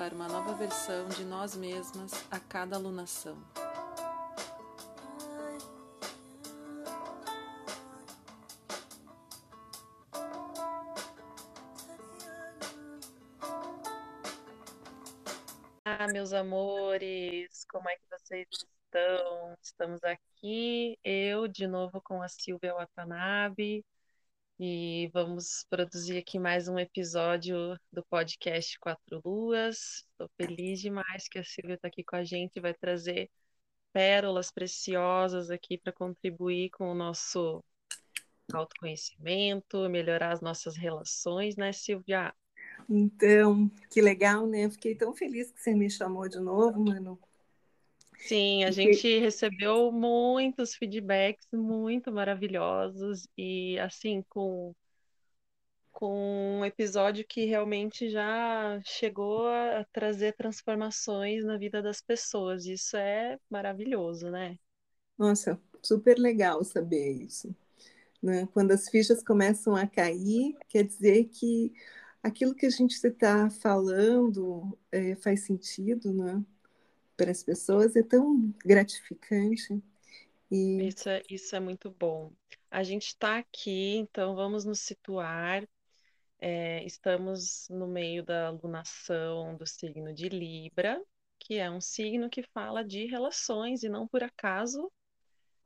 para 0.00 0.14
uma 0.14 0.28
nova 0.28 0.54
versão 0.54 1.06
de 1.10 1.26
nós 1.26 1.54
mesmas 1.54 2.10
a 2.30 2.40
cada 2.40 2.74
alunação. 2.74 3.36
Ah, 15.84 16.06
meus 16.10 16.32
amores, 16.32 17.66
como 17.70 17.86
é 17.90 17.96
que 17.96 18.04
vocês 18.08 18.48
estão? 18.50 19.54
Estamos 19.60 20.02
aqui, 20.02 20.98
eu 21.04 21.46
de 21.46 21.66
novo 21.66 22.00
com 22.00 22.22
a 22.22 22.28
Silvia 22.30 22.72
Watanabe, 22.72 23.84
e 24.62 25.08
vamos 25.14 25.64
produzir 25.70 26.18
aqui 26.18 26.38
mais 26.38 26.68
um 26.68 26.78
episódio 26.78 27.78
do 27.90 28.04
podcast 28.10 28.78
Quatro 28.78 29.18
Luas. 29.24 30.04
Estou 30.10 30.28
feliz 30.36 30.80
demais 30.80 31.26
que 31.30 31.38
a 31.38 31.44
Silvia 31.44 31.76
está 31.76 31.88
aqui 31.88 32.04
com 32.04 32.14
a 32.14 32.24
gente 32.24 32.60
vai 32.60 32.74
trazer 32.74 33.30
pérolas 33.90 34.50
preciosas 34.50 35.48
aqui 35.50 35.78
para 35.78 35.94
contribuir 35.94 36.68
com 36.72 36.92
o 36.92 36.94
nosso 36.94 37.64
autoconhecimento, 38.52 39.88
melhorar 39.88 40.32
as 40.32 40.42
nossas 40.42 40.76
relações, 40.76 41.56
né, 41.56 41.72
Silvia? 41.72 42.34
Então, 42.86 43.70
que 43.90 44.02
legal, 44.02 44.46
né? 44.46 44.68
Fiquei 44.68 44.94
tão 44.94 45.14
feliz 45.14 45.50
que 45.50 45.58
você 45.58 45.72
me 45.72 45.88
chamou 45.88 46.28
de 46.28 46.38
novo, 46.38 46.84
mano. 46.84 47.18
Sim, 48.20 48.64
a 48.64 48.70
gente 48.70 49.18
recebeu 49.18 49.90
muitos 49.90 50.74
feedbacks 50.74 51.46
muito 51.52 52.12
maravilhosos 52.12 53.26
e 53.36 53.78
assim 53.78 54.22
com 54.28 54.74
com 55.92 56.60
um 56.60 56.64
episódio 56.64 57.26
que 57.28 57.44
realmente 57.44 58.08
já 58.10 58.80
chegou 58.84 59.46
a 59.48 59.84
trazer 59.92 60.32
transformações 60.34 61.44
na 61.44 61.58
vida 61.58 61.82
das 61.82 62.00
pessoas. 62.00 62.64
Isso 62.66 62.96
é 62.96 63.38
maravilhoso, 63.50 64.30
né? 64.30 64.56
Nossa, 65.18 65.60
super 65.82 66.18
legal 66.18 66.64
saber 66.64 67.10
isso. 67.12 67.54
Né? 68.22 68.46
Quando 68.52 68.72
as 68.72 68.88
fichas 68.88 69.22
começam 69.22 69.76
a 69.76 69.86
cair, 69.86 70.56
quer 70.68 70.84
dizer 70.84 71.24
que 71.26 71.72
aquilo 72.22 72.54
que 72.54 72.66
a 72.66 72.70
gente 72.70 72.92
está 72.94 73.50
falando 73.50 74.78
é, 74.92 75.16
faz 75.16 75.44
sentido, 75.44 76.12
né? 76.12 76.44
Para 77.20 77.30
as 77.30 77.42
pessoas 77.42 77.94
é 77.96 78.02
tão 78.02 78.50
gratificante. 78.64 79.78
E... 80.50 80.88
Isso, 80.88 81.06
é, 81.06 81.22
isso 81.28 81.54
é 81.54 81.60
muito 81.60 81.90
bom. 81.90 82.32
A 82.70 82.82
gente 82.82 83.08
está 83.08 83.36
aqui, 83.36 83.96
então 83.96 84.34
vamos 84.34 84.64
nos 84.64 84.80
situar. 84.80 85.68
É, 86.38 86.82
estamos 86.86 87.68
no 87.68 87.86
meio 87.86 88.24
da 88.24 88.46
alunação 88.46 89.54
do 89.54 89.66
signo 89.66 90.14
de 90.14 90.30
Libra, 90.30 90.98
que 91.38 91.56
é 91.56 91.70
um 91.70 91.80
signo 91.80 92.30
que 92.30 92.42
fala 92.54 92.82
de 92.82 93.04
relações, 93.04 93.82
e 93.82 93.90
não 93.90 94.08
por 94.08 94.22
acaso 94.22 94.90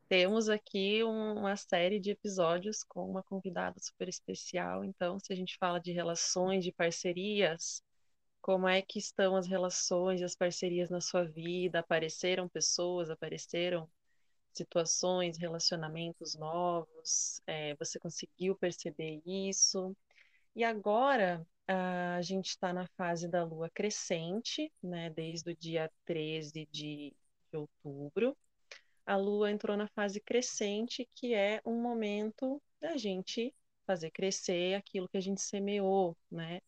temos 0.09 0.49
aqui 0.49 1.05
um, 1.05 1.39
uma 1.39 1.55
série 1.55 2.01
de 2.01 2.11
episódios 2.11 2.83
com 2.83 3.09
uma 3.09 3.23
convidada 3.23 3.79
super 3.79 4.09
especial. 4.09 4.85
Então, 4.85 5.21
se 5.21 5.33
a 5.33 5.37
gente 5.37 5.57
fala 5.57 5.79
de 5.79 5.93
relações, 5.93 6.65
de 6.65 6.73
parcerias, 6.73 7.81
como 8.45 8.69
é 8.69 8.83
que 8.83 8.99
estão 8.99 9.37
as 9.37 9.47
relações 9.47 10.21
e 10.21 10.25
as 10.25 10.37
parcerias 10.37 10.91
na 10.91 11.01
sua 11.01 11.25
vida? 11.25 11.79
Apareceram 11.79 12.47
pessoas, 12.47 13.09
apareceram 13.09 13.89
situações, 14.53 15.39
relacionamentos 15.39 16.35
novos? 16.35 17.41
É, 17.47 17.75
você 17.77 17.99
conseguiu 17.99 18.55
perceber 18.55 19.23
isso? 19.25 19.97
E 20.55 20.63
agora 20.63 21.47
a 21.67 22.21
gente 22.21 22.51
está 22.51 22.71
na 22.71 22.87
fase 22.99 23.29
da 23.29 23.43
lua 23.43 23.71
crescente, 23.71 24.71
né? 24.83 25.09
Desde 25.09 25.51
o 25.51 25.57
dia 25.57 25.91
13 26.05 26.69
de, 26.71 27.17
de 27.51 27.57
outubro. 27.57 28.37
A 29.07 29.17
lua 29.17 29.51
entrou 29.51 29.75
na 29.75 29.89
fase 29.89 30.21
crescente, 30.21 31.09
que 31.15 31.33
é 31.33 31.63
um 31.65 31.81
momento 31.81 32.61
da 32.79 32.95
gente 32.99 33.55
fazer 33.87 34.11
crescer 34.11 34.75
aquilo 34.75 35.09
que 35.09 35.17
a 35.17 35.23
gente 35.23 35.41
semeou, 35.41 36.15
né? 36.31 36.61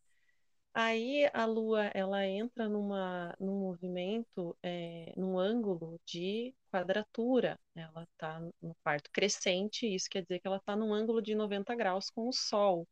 Aí 0.78 1.26
a 1.32 1.46
Lua 1.46 1.90
ela 1.94 2.26
entra 2.26 2.68
numa, 2.68 3.34
num 3.40 3.60
movimento, 3.60 4.54
é, 4.62 5.10
num 5.16 5.38
ângulo 5.38 5.98
de 6.04 6.54
quadratura. 6.70 7.58
Ela 7.74 8.02
está 8.02 8.38
no 8.60 8.74
quarto 8.84 9.10
crescente, 9.10 9.86
isso 9.86 10.06
quer 10.10 10.20
dizer 10.20 10.38
que 10.38 10.46
ela 10.46 10.58
está 10.58 10.76
num 10.76 10.92
ângulo 10.92 11.22
de 11.22 11.34
90 11.34 11.74
graus 11.74 12.10
com 12.10 12.28
o 12.28 12.32
Sol. 12.32 12.86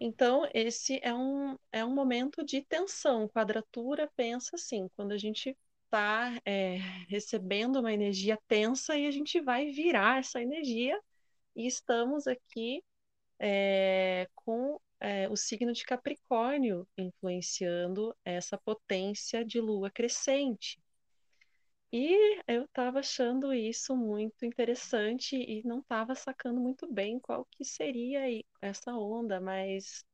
Então, 0.00 0.48
esse 0.54 0.98
é 1.02 1.12
um, 1.12 1.58
é 1.70 1.84
um 1.84 1.94
momento 1.94 2.42
de 2.42 2.62
tensão. 2.62 3.28
Quadratura 3.28 4.10
pensa 4.16 4.56
assim, 4.56 4.88
quando 4.96 5.12
a 5.12 5.18
gente 5.18 5.54
está 5.84 6.40
é, 6.46 6.76
recebendo 7.10 7.76
uma 7.78 7.92
energia 7.92 8.38
tensa 8.48 8.96
e 8.96 9.06
a 9.06 9.10
gente 9.10 9.38
vai 9.38 9.70
virar 9.70 10.20
essa 10.20 10.40
energia, 10.40 10.98
e 11.54 11.66
estamos 11.66 12.26
aqui 12.26 12.82
é, 13.38 14.26
com 14.34 14.80
é, 15.04 15.28
o 15.28 15.36
signo 15.36 15.70
de 15.74 15.84
Capricórnio 15.84 16.88
influenciando 16.96 18.16
essa 18.24 18.56
potência 18.56 19.44
de 19.44 19.60
lua 19.60 19.90
crescente. 19.90 20.82
E 21.92 22.40
eu 22.48 22.64
estava 22.64 23.00
achando 23.00 23.52
isso 23.52 23.94
muito 23.94 24.46
interessante 24.46 25.36
e 25.36 25.62
não 25.62 25.80
estava 25.80 26.14
sacando 26.14 26.58
muito 26.58 26.90
bem 26.90 27.20
qual 27.20 27.46
que 27.50 27.64
seria 27.64 28.22
essa 28.62 28.92
onda, 28.96 29.38
mas 29.40 30.04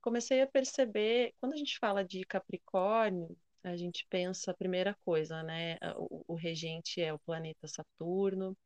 comecei 0.00 0.40
a 0.40 0.46
perceber, 0.46 1.34
quando 1.40 1.54
a 1.54 1.56
gente 1.56 1.76
fala 1.76 2.04
de 2.04 2.24
Capricórnio, 2.24 3.36
a 3.64 3.76
gente 3.76 4.06
pensa 4.08 4.52
a 4.52 4.54
primeira 4.54 4.96
coisa, 5.04 5.42
né? 5.42 5.78
O, 5.96 6.24
o 6.28 6.34
regente 6.36 7.00
é 7.02 7.12
o 7.12 7.18
planeta 7.18 7.66
Saturno, 7.66 8.56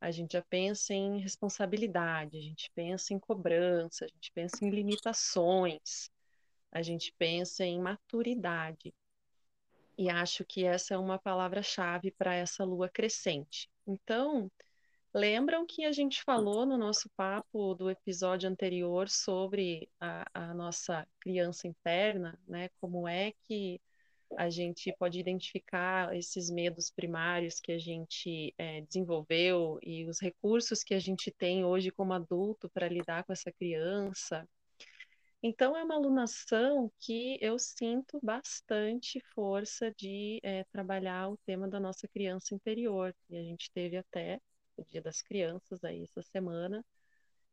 a 0.00 0.10
gente 0.10 0.32
já 0.32 0.42
pensa 0.42 0.92
em 0.92 1.18
responsabilidade, 1.20 2.36
a 2.36 2.40
gente 2.40 2.70
pensa 2.74 3.14
em 3.14 3.18
cobrança, 3.18 4.04
a 4.04 4.08
gente 4.08 4.30
pensa 4.32 4.64
em 4.64 4.70
limitações, 4.70 6.10
a 6.70 6.82
gente 6.82 7.12
pensa 7.18 7.64
em 7.64 7.80
maturidade. 7.80 8.94
E 9.98 10.10
acho 10.10 10.44
que 10.44 10.64
essa 10.64 10.94
é 10.94 10.98
uma 10.98 11.18
palavra-chave 11.18 12.10
para 12.10 12.34
essa 12.34 12.64
lua 12.64 12.88
crescente. 12.88 13.70
Então, 13.86 14.50
lembram 15.14 15.66
que 15.66 15.86
a 15.86 15.92
gente 15.92 16.22
falou 16.22 16.66
no 16.66 16.76
nosso 16.76 17.08
papo 17.16 17.74
do 17.74 17.88
episódio 17.88 18.48
anterior 18.48 19.08
sobre 19.08 19.88
a, 19.98 20.26
a 20.34 20.54
nossa 20.54 21.08
criança 21.18 21.66
interna, 21.66 22.38
né? 22.46 22.68
Como 22.78 23.08
é 23.08 23.32
que 23.48 23.80
a 24.36 24.50
gente 24.50 24.92
pode 24.98 25.18
identificar 25.18 26.14
esses 26.16 26.50
medos 26.50 26.90
primários 26.90 27.60
que 27.60 27.72
a 27.72 27.78
gente 27.78 28.54
é, 28.58 28.80
desenvolveu 28.82 29.78
e 29.82 30.04
os 30.06 30.20
recursos 30.20 30.82
que 30.82 30.94
a 30.94 30.98
gente 30.98 31.30
tem 31.30 31.64
hoje 31.64 31.90
como 31.90 32.12
adulto 32.12 32.68
para 32.70 32.88
lidar 32.88 33.24
com 33.24 33.32
essa 33.32 33.52
criança. 33.52 34.46
Então, 35.42 35.76
é 35.76 35.84
uma 35.84 35.94
alunação 35.94 36.90
que 36.98 37.38
eu 37.40 37.58
sinto 37.58 38.18
bastante 38.22 39.20
força 39.34 39.92
de 39.96 40.40
é, 40.42 40.64
trabalhar 40.64 41.28
o 41.28 41.36
tema 41.46 41.68
da 41.68 41.78
nossa 41.78 42.08
criança 42.08 42.54
interior. 42.54 43.14
E 43.30 43.36
a 43.36 43.42
gente 43.42 43.70
teve 43.70 43.96
até 43.96 44.40
o 44.76 44.82
Dia 44.84 45.00
das 45.00 45.22
Crianças 45.22 45.84
aí 45.84 46.02
essa 46.02 46.22
semana, 46.22 46.84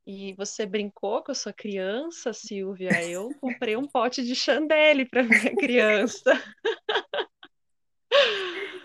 e 0.06 0.34
você 0.34 0.66
brincou 0.66 1.24
com 1.24 1.32
a 1.32 1.36
sua 1.36 1.54
criança, 1.54 2.34
Silvia? 2.34 2.90
Eu 3.10 3.34
comprei 3.40 3.76
um 3.76 3.88
pote 3.88 4.24
de 4.24 4.36
chandelle 4.36 5.06
para 5.06 5.24
minha 5.24 5.56
criança. 5.56 6.32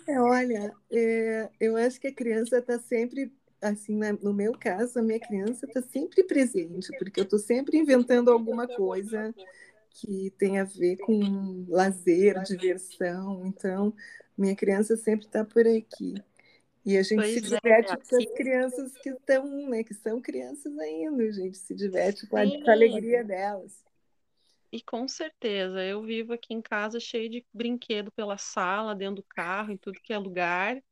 É, 0.06 0.20
olha, 0.20 0.72
é, 0.90 1.50
eu 1.60 1.76
acho 1.76 2.00
que 2.00 2.06
a 2.06 2.14
criança 2.14 2.58
está 2.58 2.78
sempre, 2.78 3.30
assim, 3.60 3.94
né, 3.94 4.16
no 4.22 4.32
meu 4.32 4.52
caso, 4.52 4.98
a 4.98 5.02
minha 5.02 5.20
criança 5.20 5.66
está 5.66 5.82
sempre 5.82 6.24
presente, 6.24 6.88
porque 6.98 7.20
eu 7.20 7.24
estou 7.24 7.38
sempre 7.38 7.76
inventando 7.76 8.30
alguma 8.30 8.66
coisa 8.66 9.34
que 9.90 10.32
tem 10.38 10.58
a 10.58 10.64
ver 10.64 10.96
com 10.96 11.66
lazer, 11.68 12.42
diversão. 12.42 13.44
Então, 13.44 13.92
minha 14.36 14.56
criança 14.56 14.96
sempre 14.96 15.26
está 15.26 15.44
por 15.44 15.66
aqui. 15.66 16.14
E 16.88 16.96
a 16.96 17.02
gente 17.02 17.16
pois 17.16 17.32
se 17.32 17.38
é, 17.38 17.42
diverte 17.42 17.92
é, 17.92 17.96
com 17.96 18.16
as 18.16 18.24
crianças 18.34 18.96
que 18.96 19.10
estão, 19.10 19.68
né, 19.68 19.84
que 19.84 19.92
são 19.92 20.22
crianças 20.22 20.78
ainda, 20.78 21.22
a 21.22 21.32
gente 21.32 21.58
se 21.58 21.74
diverte 21.74 22.26
com 22.26 22.38
a, 22.38 22.46
com 22.46 22.70
a, 22.70 22.72
alegria 22.72 23.22
delas. 23.22 23.84
E 24.72 24.80
com 24.80 25.06
certeza, 25.06 25.84
eu 25.84 26.02
vivo 26.02 26.32
aqui 26.32 26.54
em 26.54 26.62
casa 26.62 26.98
cheio 26.98 27.28
de 27.28 27.44
brinquedo 27.52 28.10
pela 28.12 28.38
sala, 28.38 28.94
dentro 28.94 29.16
do 29.16 29.22
carro, 29.22 29.70
em 29.70 29.76
tudo 29.76 30.00
que 30.02 30.14
é 30.14 30.18
lugar. 30.18 30.82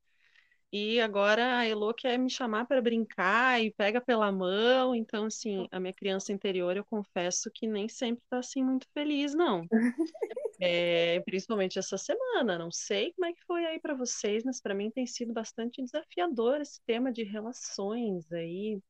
E 0.70 1.00
agora 1.00 1.60
a 1.60 1.66
Elo 1.66 1.94
quer 1.94 2.18
me 2.18 2.28
chamar 2.28 2.66
para 2.66 2.82
brincar 2.82 3.64
e 3.64 3.72
pega 3.72 3.98
pela 3.98 4.30
mão. 4.30 4.94
Então, 4.94 5.24
assim, 5.24 5.66
a 5.70 5.80
minha 5.80 5.94
criança 5.94 6.30
interior, 6.30 6.76
eu 6.76 6.84
confesso 6.84 7.50
que 7.50 7.66
nem 7.66 7.88
sempre 7.88 8.22
está 8.22 8.36
assim 8.36 8.62
muito 8.62 8.86
feliz, 8.92 9.32
não. 9.34 9.66
É, 10.60 11.20
principalmente 11.20 11.78
essa 11.78 11.98
semana. 11.98 12.58
Não 12.58 12.70
sei 12.70 13.12
como 13.12 13.26
é 13.26 13.32
que 13.32 13.44
foi 13.46 13.64
aí 13.66 13.80
para 13.80 13.94
vocês, 13.94 14.44
mas 14.44 14.60
para 14.60 14.74
mim 14.74 14.90
tem 14.90 15.06
sido 15.06 15.32
bastante 15.32 15.82
desafiador 15.82 16.60
esse 16.60 16.80
tema 16.86 17.12
de 17.12 17.22
relações 17.22 18.30
aí. 18.32 18.80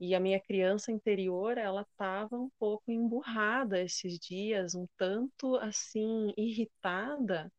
E 0.00 0.14
a 0.14 0.20
minha 0.20 0.40
criança 0.40 0.92
interior, 0.92 1.58
ela 1.58 1.82
estava 1.82 2.36
um 2.36 2.50
pouco 2.58 2.90
emburrada 2.90 3.80
esses 3.80 4.18
dias, 4.18 4.74
um 4.74 4.86
tanto 4.96 5.56
assim 5.56 6.32
irritada 6.36 7.52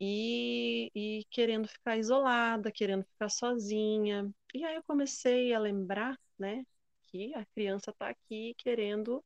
e, 0.00 0.90
e 0.94 1.24
querendo 1.30 1.68
ficar 1.68 1.96
isolada, 1.96 2.70
querendo 2.72 3.04
ficar 3.04 3.28
sozinha. 3.28 4.30
E 4.54 4.64
aí 4.64 4.76
eu 4.76 4.82
comecei 4.84 5.52
a 5.52 5.58
lembrar, 5.58 6.18
né, 6.38 6.64
que 7.04 7.34
a 7.34 7.44
criança 7.46 7.90
está 7.90 8.08
aqui 8.08 8.54
querendo 8.58 9.24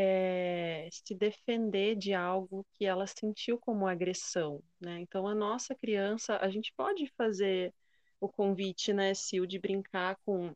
é, 0.00 0.88
se 0.90 1.14
defender 1.14 1.96
de 1.96 2.14
algo 2.14 2.66
que 2.74 2.86
ela 2.86 3.06
sentiu 3.06 3.58
como 3.58 3.86
agressão, 3.86 4.62
né? 4.80 5.00
Então 5.00 5.26
a 5.28 5.34
nossa 5.34 5.74
criança, 5.74 6.38
a 6.38 6.48
gente 6.50 6.72
pode 6.76 7.06
fazer 7.16 7.74
o 8.20 8.28
convite, 8.28 8.92
né, 8.92 9.12
Sil, 9.14 9.44
de 9.46 9.58
brincar 9.58 10.16
com 10.24 10.54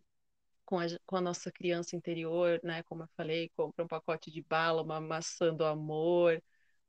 com 0.67 0.79
a, 0.79 0.87
com 1.07 1.17
a, 1.17 1.21
nossa 1.21 1.53
criança 1.53 1.97
interior, 1.97 2.61
né? 2.65 2.83
Como 2.85 3.03
eu 3.05 3.09
falei, 3.17 3.51
compra 3.57 3.85
um 3.85 3.89
pacote 3.89 4.31
de 4.31 4.43
bala, 4.43 4.83
uma 4.83 5.01
maçã 5.01 5.55
do 5.55 5.65
amor, 5.65 6.43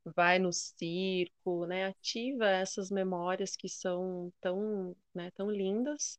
vai 0.04 0.38
no 0.38 0.52
circo, 0.52 1.66
né? 1.66 1.86
Ativa 1.86 2.46
essas 2.48 2.90
memórias 2.90 3.56
que 3.56 3.68
são 3.68 4.32
tão, 4.40 4.96
né, 5.14 5.30
tão 5.32 5.50
lindas. 5.50 6.18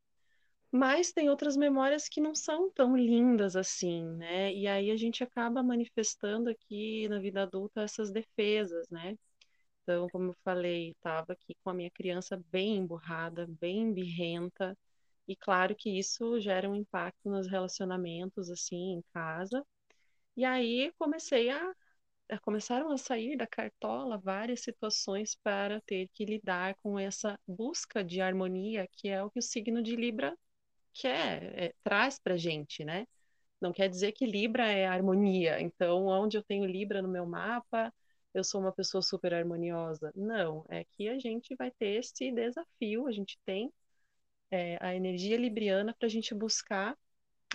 Mas 0.71 1.11
tem 1.11 1.29
outras 1.29 1.55
memórias 1.57 2.09
que 2.09 2.21
não 2.21 2.35
são 2.35 2.69
tão 2.71 2.95
lindas 2.95 3.55
assim, 3.55 4.03
né? 4.15 4.53
E 4.53 4.67
aí 4.67 4.91
a 4.91 4.97
gente 4.97 5.23
acaba 5.23 5.63
manifestando 5.63 6.49
aqui 6.49 7.07
na 7.07 7.19
vida 7.19 7.43
adulta 7.43 7.81
essas 7.81 8.11
defesas, 8.11 8.87
né? 8.89 9.17
Então, 9.83 10.07
como 10.09 10.31
eu 10.31 10.35
falei, 10.43 10.91
estava 10.91 11.33
aqui 11.33 11.55
com 11.63 11.69
a 11.69 11.73
minha 11.73 11.91
criança 11.91 12.41
bem 12.51 12.77
emburrada, 12.77 13.47
bem 13.47 13.93
birrenta, 13.93 14.77
e 15.27 15.35
claro 15.35 15.75
que 15.75 15.97
isso 15.97 16.39
gera 16.39 16.69
um 16.69 16.75
impacto 16.75 17.29
nos 17.29 17.47
relacionamentos, 17.47 18.49
assim, 18.49 18.93
em 18.95 19.01
casa. 19.13 19.65
E 20.37 20.45
aí 20.45 20.91
comecei 20.97 21.49
a 21.49 21.73
começaram 22.41 22.91
a 22.91 22.97
sair 22.97 23.37
da 23.37 23.47
cartola 23.47 24.17
várias 24.17 24.61
situações 24.61 25.35
para 25.43 25.81
ter 25.81 26.09
que 26.13 26.25
lidar 26.25 26.75
com 26.83 26.99
essa 26.99 27.39
busca 27.47 28.03
de 28.03 28.19
harmonia, 28.21 28.87
que 28.91 29.07
é 29.09 29.23
o 29.23 29.29
que 29.29 29.39
o 29.39 29.41
signo 29.41 29.81
de 29.81 29.95
Libra 29.95 30.37
quer, 30.99 31.43
é, 31.59 31.73
traz 31.83 32.19
para 32.19 32.37
gente, 32.37 32.83
né? 32.85 33.07
Não 33.61 33.73
quer 33.73 33.89
dizer 33.89 34.11
que 34.13 34.25
Libra 34.25 34.67
é 34.71 34.85
harmonia. 34.87 35.59
Então, 35.61 36.05
onde 36.07 36.37
eu 36.37 36.43
tenho 36.43 36.65
Libra 36.65 37.01
no 37.01 37.09
meu 37.09 37.25
mapa, 37.25 37.93
eu 38.33 38.43
sou 38.43 38.61
uma 38.61 38.71
pessoa 38.71 39.01
super 39.01 39.33
harmoniosa. 39.33 40.11
Não, 40.15 40.65
é 40.69 40.83
que 40.85 41.09
a 41.09 41.19
gente 41.19 41.55
vai 41.55 41.71
ter 41.71 41.99
esse 41.99 42.31
desafio, 42.31 43.07
a 43.07 43.11
gente 43.11 43.39
tem 43.45 43.71
é, 44.51 44.77
a 44.81 44.95
energia 44.95 45.37
libriana 45.37 45.93
para 45.97 46.07
a 46.07 46.09
gente 46.09 46.33
buscar 46.35 46.97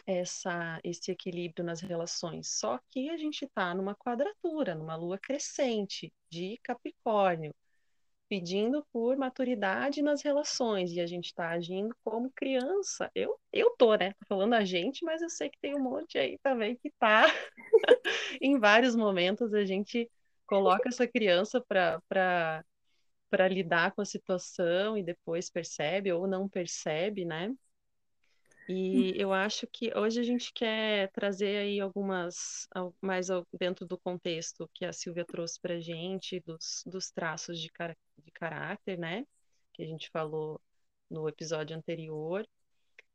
essa, 0.06 0.80
esse 0.84 1.10
equilíbrio 1.12 1.64
nas 1.64 1.80
relações. 1.80 2.48
Só 2.58 2.78
que 2.90 3.10
a 3.10 3.16
gente 3.16 3.44
está 3.44 3.74
numa 3.74 3.94
quadratura, 3.94 4.74
numa 4.74 4.96
lua 4.96 5.18
crescente 5.18 6.12
de 6.30 6.58
Capricórnio, 6.62 7.54
pedindo 8.32 8.82
por 8.90 9.14
maturidade 9.14 10.00
nas 10.00 10.22
relações 10.22 10.90
e 10.92 11.02
a 11.02 11.06
gente 11.06 11.26
está 11.26 11.50
agindo 11.50 11.94
como 12.02 12.30
criança. 12.30 13.10
Eu, 13.14 13.38
eu 13.52 13.76
tô, 13.76 13.94
né? 13.94 14.14
Tô 14.14 14.24
falando 14.26 14.54
a 14.54 14.64
gente, 14.64 15.04
mas 15.04 15.20
eu 15.20 15.28
sei 15.28 15.50
que 15.50 15.58
tem 15.60 15.74
um 15.76 15.82
monte 15.82 16.16
aí 16.16 16.38
também 16.38 16.74
que 16.76 16.90
tá. 16.98 17.26
em 18.40 18.58
vários 18.58 18.96
momentos 18.96 19.52
a 19.52 19.66
gente 19.66 20.10
coloca 20.46 20.88
essa 20.88 21.06
criança 21.06 21.60
para 21.60 22.00
para 23.28 23.48
lidar 23.48 23.92
com 23.92 24.00
a 24.00 24.06
situação 24.06 24.96
e 24.96 25.02
depois 25.02 25.50
percebe 25.50 26.10
ou 26.10 26.26
não 26.26 26.48
percebe, 26.48 27.26
né? 27.26 27.52
E 28.74 29.20
eu 29.20 29.32
acho 29.32 29.66
que 29.66 29.92
hoje 29.96 30.20
a 30.20 30.22
gente 30.22 30.52
quer 30.52 31.10
trazer 31.12 31.58
aí 31.58 31.80
algumas, 31.80 32.66
mais 33.00 33.28
dentro 33.58 33.86
do 33.86 33.98
contexto 33.98 34.68
que 34.72 34.84
a 34.84 34.92
Silvia 34.92 35.24
trouxe 35.24 35.60
para 35.60 35.80
gente, 35.80 36.40
dos, 36.40 36.82
dos 36.86 37.10
traços 37.10 37.60
de, 37.60 37.70
car 37.70 37.96
de 38.18 38.30
caráter, 38.32 38.98
né? 38.98 39.26
Que 39.72 39.82
a 39.82 39.86
gente 39.86 40.08
falou 40.10 40.60
no 41.10 41.28
episódio 41.28 41.76
anterior. 41.76 42.46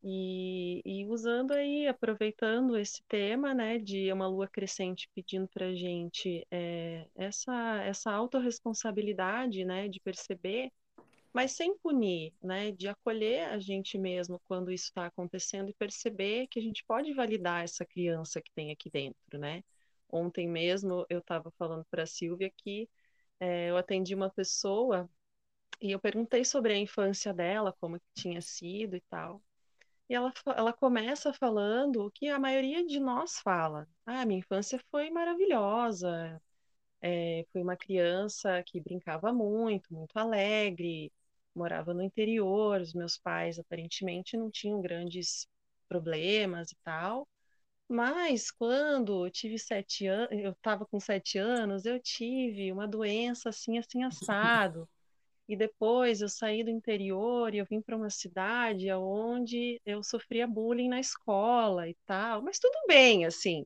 E, 0.04 0.82
e, 0.86 1.06
usando 1.08 1.52
aí, 1.54 1.88
aproveitando 1.88 2.78
esse 2.78 3.02
tema, 3.08 3.54
né, 3.54 3.80
de 3.80 4.12
uma 4.14 4.28
lua 4.28 4.48
crescente 4.48 5.10
pedindo 5.14 5.48
para 5.48 5.74
gente 5.74 6.46
é, 6.52 7.08
essa, 7.16 7.84
essa 7.84 8.12
autorresponsabilidade, 8.12 9.66
né, 9.66 9.90
de 9.90 10.00
perceber 10.00 10.72
mas 11.38 11.52
sem 11.52 11.78
punir, 11.78 12.34
né? 12.42 12.72
De 12.72 12.88
acolher 12.88 13.50
a 13.50 13.60
gente 13.60 13.96
mesmo 13.96 14.42
quando 14.48 14.72
isso 14.72 14.86
está 14.86 15.06
acontecendo 15.06 15.70
e 15.70 15.74
perceber 15.74 16.48
que 16.48 16.58
a 16.58 16.62
gente 16.64 16.84
pode 16.84 17.14
validar 17.14 17.64
essa 17.64 17.86
criança 17.86 18.42
que 18.42 18.52
tem 18.54 18.72
aqui 18.72 18.90
dentro, 18.90 19.38
né? 19.38 19.64
Ontem 20.10 20.48
mesmo 20.50 21.06
eu 21.08 21.20
estava 21.20 21.52
falando 21.52 21.86
para 21.92 22.04
a 22.04 22.08
Silvia 22.08 22.52
que 22.58 22.90
é, 23.40 23.70
eu 23.70 23.78
atendi 23.78 24.16
uma 24.16 24.32
pessoa 24.32 25.08
e 25.80 25.92
eu 25.92 26.00
perguntei 26.00 26.44
sobre 26.44 26.74
a 26.74 26.78
infância 26.78 27.32
dela, 27.32 27.72
como 27.80 28.02
tinha 28.16 28.42
sido 28.42 28.96
e 28.96 29.02
tal. 29.02 29.40
E 30.10 30.16
ela, 30.16 30.34
ela 30.56 30.74
começa 30.74 31.34
falando 31.34 32.06
o 32.08 32.12
que 32.12 32.30
a 32.30 32.40
maioria 32.40 32.84
de 32.86 33.00
nós 33.00 33.40
fala. 33.42 33.88
Ah, 34.08 34.26
minha 34.26 34.40
infância 34.40 34.80
foi 34.92 35.12
maravilhosa. 35.12 36.42
É, 37.02 37.46
fui 37.52 37.62
uma 37.62 37.78
criança 37.78 38.64
que 38.66 38.82
brincava 38.82 39.32
muito, 39.34 39.94
muito 39.94 40.18
alegre, 40.18 41.12
morava 41.58 41.94
no 41.94 42.04
interior, 42.04 42.82
os 42.82 42.94
meus 42.94 43.18
pais 43.18 43.60
aparentemente 43.60 44.38
não 44.38 44.52
tinham 44.52 44.82
grandes 44.82 45.48
problemas 45.90 46.72
e 46.72 46.78
tal. 46.84 47.28
Mas 47.90 48.52
quando 48.52 49.26
eu 49.26 49.32
tive 49.32 49.58
sete 49.60 50.08
anos, 50.08 50.30
eu 50.32 50.52
estava 50.52 50.86
com 50.86 51.00
sete 51.00 51.38
anos, 51.38 51.86
eu 51.86 52.00
tive 52.02 52.72
uma 52.72 52.88
doença 52.88 53.50
assim, 53.50 53.78
assim, 53.78 54.04
assado. 54.04 54.90
E 55.48 55.56
depois 55.56 56.22
eu 56.22 56.30
saí 56.30 56.64
do 56.64 56.70
interior 56.70 57.54
e 57.54 57.60
eu 57.60 57.66
vim 57.66 57.82
para 57.82 57.96
uma 57.98 58.10
cidade 58.10 58.92
onde 58.94 59.82
eu 59.86 60.04
sofria 60.04 60.48
bullying 60.48 60.90
na 60.90 61.00
escola 61.00 61.90
e 61.90 61.96
tal. 62.06 62.42
Mas 62.42 62.60
tudo 62.60 62.76
bem, 62.88 63.26
assim. 63.26 63.66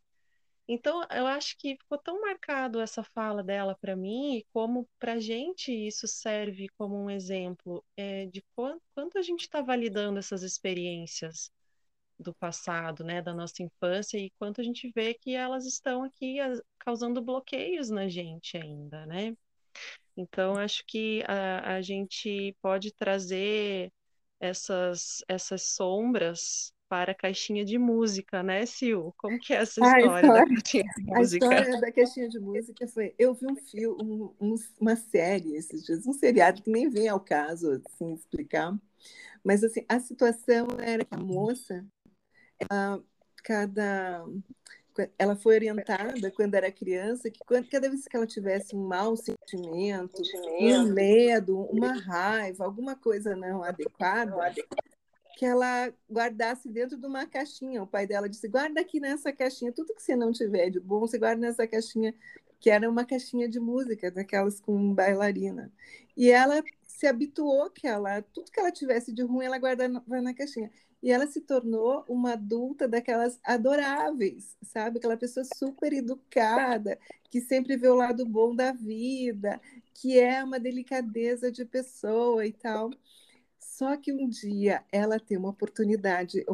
Então, 0.68 1.06
eu 1.12 1.28
acho 1.28 1.58
que 1.58 1.76
ficou 1.76 1.98
tão 1.98 2.22
marcado 2.22 2.80
essa 2.80 3.04
fala 3.04 3.44
dela 3.44 3.76
para 3.80 3.96
mim, 3.96 4.38
e 4.38 4.46
como 4.54 4.88
para 5.00 5.20
gente 5.20 5.72
isso 5.72 6.08
serve 6.08 6.70
como 6.78 6.96
um 6.96 7.10
exemplo 7.10 7.84
é, 7.98 8.26
de 8.28 8.44
quanto, 8.56 8.82
quanto 8.96 9.18
a 9.18 9.22
gente 9.22 9.42
está 9.42 9.62
validando 9.62 10.20
essas 10.20 10.44
experiências 10.44 11.52
do 12.20 12.34
passado, 12.36 13.04
né, 13.04 13.22
da 13.22 13.34
nossa 13.34 13.64
infância, 13.64 14.18
e 14.18 14.32
quanto 14.40 14.62
a 14.62 14.64
gente 14.64 14.92
vê 14.96 15.14
que 15.14 15.36
elas 15.36 15.66
estão 15.66 16.04
aqui 16.04 16.40
a, 16.40 16.54
causando 16.80 17.22
bloqueios 17.22 17.90
na 17.90 18.08
gente 18.08 18.58
ainda, 18.58 19.06
né? 19.06 19.36
Então, 20.16 20.56
acho 20.56 20.84
que 20.86 21.24
a, 21.28 21.76
a 21.76 21.82
gente 21.82 22.56
pode 22.62 22.92
trazer 22.94 23.92
essas, 24.40 25.24
essas 25.28 25.64
sombras 25.76 26.74
para 26.92 27.14
a 27.14 27.16
caixinha 27.16 27.64
de 27.64 27.78
música, 27.78 28.44
né, 28.44 28.66
Sil? 28.68 29.16
Como 29.16 29.40
que 29.40 29.54
é 29.54 29.62
essa 29.62 29.80
história, 29.80 30.04
história 30.04 30.28
da 30.34 30.46
caixinha 30.46 30.84
de 30.84 31.04
música? 31.06 31.46
A 31.46 31.54
história 31.54 31.80
da 31.80 31.92
caixinha 31.94 32.28
de 32.28 32.40
música 32.42 32.88
foi... 32.90 33.16
Eu 33.18 33.34
vi 33.34 33.48
um 33.50 33.56
filme, 33.56 34.04
um, 34.04 34.36
um, 34.42 34.56
uma 34.78 34.98
série 34.98 35.56
esses 35.56 35.86
dias, 35.86 36.06
um 36.06 36.12
seriado 36.12 36.62
que 36.62 36.70
nem 36.70 36.90
vem 36.90 37.08
ao 37.08 37.22
caso, 37.22 37.72
assim, 37.72 38.14
explicar. 38.14 38.78
Mas, 39.42 39.64
assim, 39.64 39.86
a 39.88 40.02
situação 40.02 40.68
era 40.84 41.06
que 41.06 41.16
a 41.16 41.18
moça, 41.18 41.86
ela, 42.70 43.02
cada... 43.42 44.26
Ela 45.18 45.38
foi 45.38 45.56
orientada 45.56 46.30
quando 46.32 46.56
era 46.56 46.70
criança 46.70 47.32
que 47.32 47.40
quando, 47.46 47.70
cada 47.70 47.90
vez 47.90 48.06
que 48.06 48.18
ela 48.18 48.28
tivesse 48.28 48.76
um 48.76 48.86
mau 48.86 49.16
sentimento, 49.16 50.18
sentimento. 50.18 50.90
um 50.90 50.94
medo, 50.94 51.58
uma 51.58 51.94
raiva, 51.94 52.66
alguma 52.66 52.98
coisa 52.98 53.34
não 53.34 53.64
adequada, 53.64 54.36
que 55.42 55.46
ela 55.48 55.92
guardasse 56.08 56.70
dentro 56.70 56.96
de 57.00 57.08
uma 57.08 57.26
caixinha. 57.26 57.82
O 57.82 57.88
pai 57.88 58.06
dela 58.06 58.30
disse: 58.30 58.48
guarda 58.48 58.80
aqui 58.80 59.00
nessa 59.00 59.34
caixinha, 59.34 59.74
tudo 59.74 59.96
que 59.96 60.04
você 60.04 60.16
não 60.16 60.32
tiver 60.32 60.70
de 60.70 60.80
bom, 60.80 61.00
você 61.00 61.18
guarda 61.18 61.42
nessa 61.42 61.66
caixinha, 61.66 62.14
que 62.60 62.70
era 62.70 62.88
uma 62.88 63.04
caixinha 63.04 63.50
de 63.50 63.60
música, 63.60 64.12
daquelas 64.12 64.60
com 64.60 64.94
bailarina. 64.94 65.74
E 66.16 66.30
ela 66.30 66.64
se 66.86 67.08
habituou 67.08 67.72
que 67.72 67.88
ela, 67.88 68.22
tudo 68.22 68.52
que 68.52 68.60
ela 68.60 68.72
tivesse 68.72 69.12
de 69.12 69.24
ruim, 69.24 69.46
ela 69.46 69.58
guardava 69.58 70.22
na 70.22 70.32
caixinha. 70.32 70.72
E 71.02 71.12
ela 71.12 71.26
se 71.26 71.42
tornou 71.42 72.06
uma 72.08 72.34
adulta 72.34 72.88
daquelas 72.88 73.40
adoráveis, 73.44 74.56
sabe? 74.62 75.00
Aquela 75.00 75.18
pessoa 75.18 75.44
super 75.44 75.92
educada, 75.92 77.00
que 77.32 77.42
sempre 77.42 77.76
vê 77.78 77.88
o 77.88 77.96
lado 77.96 78.28
bom 78.28 78.56
da 78.56 78.74
vida, 78.74 79.60
que 79.96 80.20
é 80.20 80.44
uma 80.44 80.60
delicadeza 80.60 81.52
de 81.52 81.66
pessoa 81.66 82.46
e 82.46 82.54
tal. 82.54 82.92
Só 83.72 83.96
que 83.96 84.12
um 84.12 84.28
dia 84.28 84.84
ela 84.92 85.18
tem 85.18 85.38
uma 85.38 85.48
oportunidade, 85.48 86.46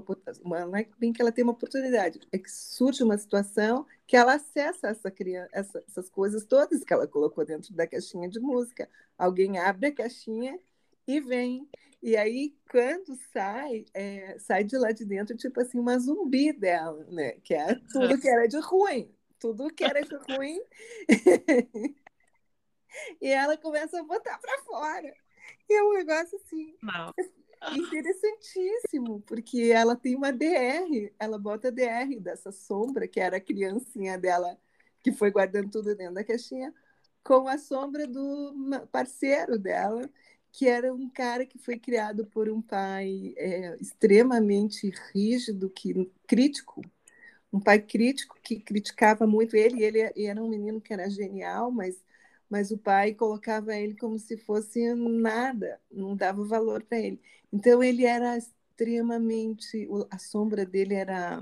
uma, 0.43 0.79
é 0.79 0.87
bem 0.99 1.11
que 1.11 1.19
ela 1.19 1.31
tem 1.31 1.43
uma 1.43 1.53
oportunidade, 1.53 2.19
é 2.31 2.37
que 2.37 2.49
surge 2.49 3.03
uma 3.03 3.17
situação 3.17 3.87
que 4.05 4.15
ela 4.15 4.35
acessa 4.35 4.89
essa 4.89 5.09
criança, 5.09 5.49
essa, 5.51 5.83
essas 5.87 6.11
coisas 6.11 6.45
todas 6.45 6.83
que 6.83 6.93
ela 6.93 7.07
colocou 7.07 7.43
dentro 7.43 7.73
da 7.73 7.87
caixinha 7.87 8.29
de 8.29 8.39
música. 8.39 8.87
Alguém 9.17 9.57
abre 9.57 9.87
a 9.87 9.95
caixinha 9.95 10.59
e 11.07 11.19
vem. 11.19 11.67
E 12.03 12.15
aí, 12.15 12.55
quando 12.69 13.15
sai, 13.33 13.85
é, 13.95 14.37
sai 14.37 14.63
de 14.63 14.77
lá 14.77 14.91
de 14.91 15.03
dentro, 15.03 15.35
tipo 15.35 15.59
assim, 15.59 15.79
uma 15.79 15.97
zumbi 15.97 16.53
dela, 16.53 17.03
né? 17.09 17.31
Que 17.43 17.55
é 17.55 17.73
tudo 17.91 18.21
que 18.21 18.29
era 18.29 18.47
de 18.47 18.59
ruim. 18.59 19.11
Tudo 19.39 19.73
que 19.73 19.83
era 19.83 20.01
de 20.03 20.15
ruim. 20.15 20.61
e 23.19 23.27
ela 23.27 23.57
começa 23.57 23.99
a 23.99 24.03
botar 24.03 24.37
para 24.37 24.61
fora. 24.61 25.26
E 25.69 25.73
é 25.73 25.83
um 25.83 25.93
negócio 25.93 26.37
assim. 26.37 26.75
Não. 26.81 27.13
Interessantíssimo, 27.75 29.21
porque 29.21 29.71
ela 29.73 29.95
tem 29.95 30.15
uma 30.15 30.31
DR, 30.31 31.11
ela 31.19 31.39
bota 31.39 31.69
a 31.69 31.71
DR 31.71 32.19
dessa 32.19 32.51
sombra, 32.51 33.07
que 33.07 33.19
era 33.19 33.37
a 33.37 33.41
criancinha 33.41 34.17
dela, 34.17 34.57
que 35.01 35.11
foi 35.11 35.31
guardando 35.31 35.71
tudo 35.71 35.95
dentro 35.95 36.13
da 36.13 36.23
caixinha, 36.23 36.73
com 37.23 37.47
a 37.47 37.57
sombra 37.57 38.07
do 38.07 38.53
parceiro 38.91 39.57
dela, 39.57 40.09
que 40.51 40.67
era 40.67 40.93
um 40.93 41.09
cara 41.09 41.45
que 41.45 41.57
foi 41.57 41.77
criado 41.77 42.25
por 42.27 42.49
um 42.49 42.61
pai 42.61 43.33
é, 43.37 43.75
extremamente 43.81 44.91
rígido, 45.13 45.69
que 45.69 46.09
crítico, 46.27 46.81
um 47.51 47.59
pai 47.59 47.79
crítico 47.79 48.37
que 48.41 48.59
criticava 48.59 49.25
muito 49.27 49.55
ele. 49.55 49.83
Ele 49.83 49.99
era 49.99 50.41
um 50.41 50.49
menino 50.49 50.81
que 50.81 50.93
era 50.93 51.09
genial, 51.09 51.71
mas 51.71 52.03
mas 52.49 52.71
o 52.71 52.77
pai 52.77 53.13
colocava 53.13 53.75
ele 53.75 53.95
como 53.95 54.17
se 54.17 54.37
fosse 54.37 54.93
nada, 54.95 55.79
não 55.91 56.15
dava 56.15 56.45
valor 56.45 56.83
para 56.83 56.99
ele. 56.99 57.21
Então 57.51 57.83
ele 57.83 58.05
era 58.05 58.37
extremamente, 58.37 59.87
a 60.09 60.17
sombra 60.17 60.65
dele 60.65 60.93
era 60.93 61.41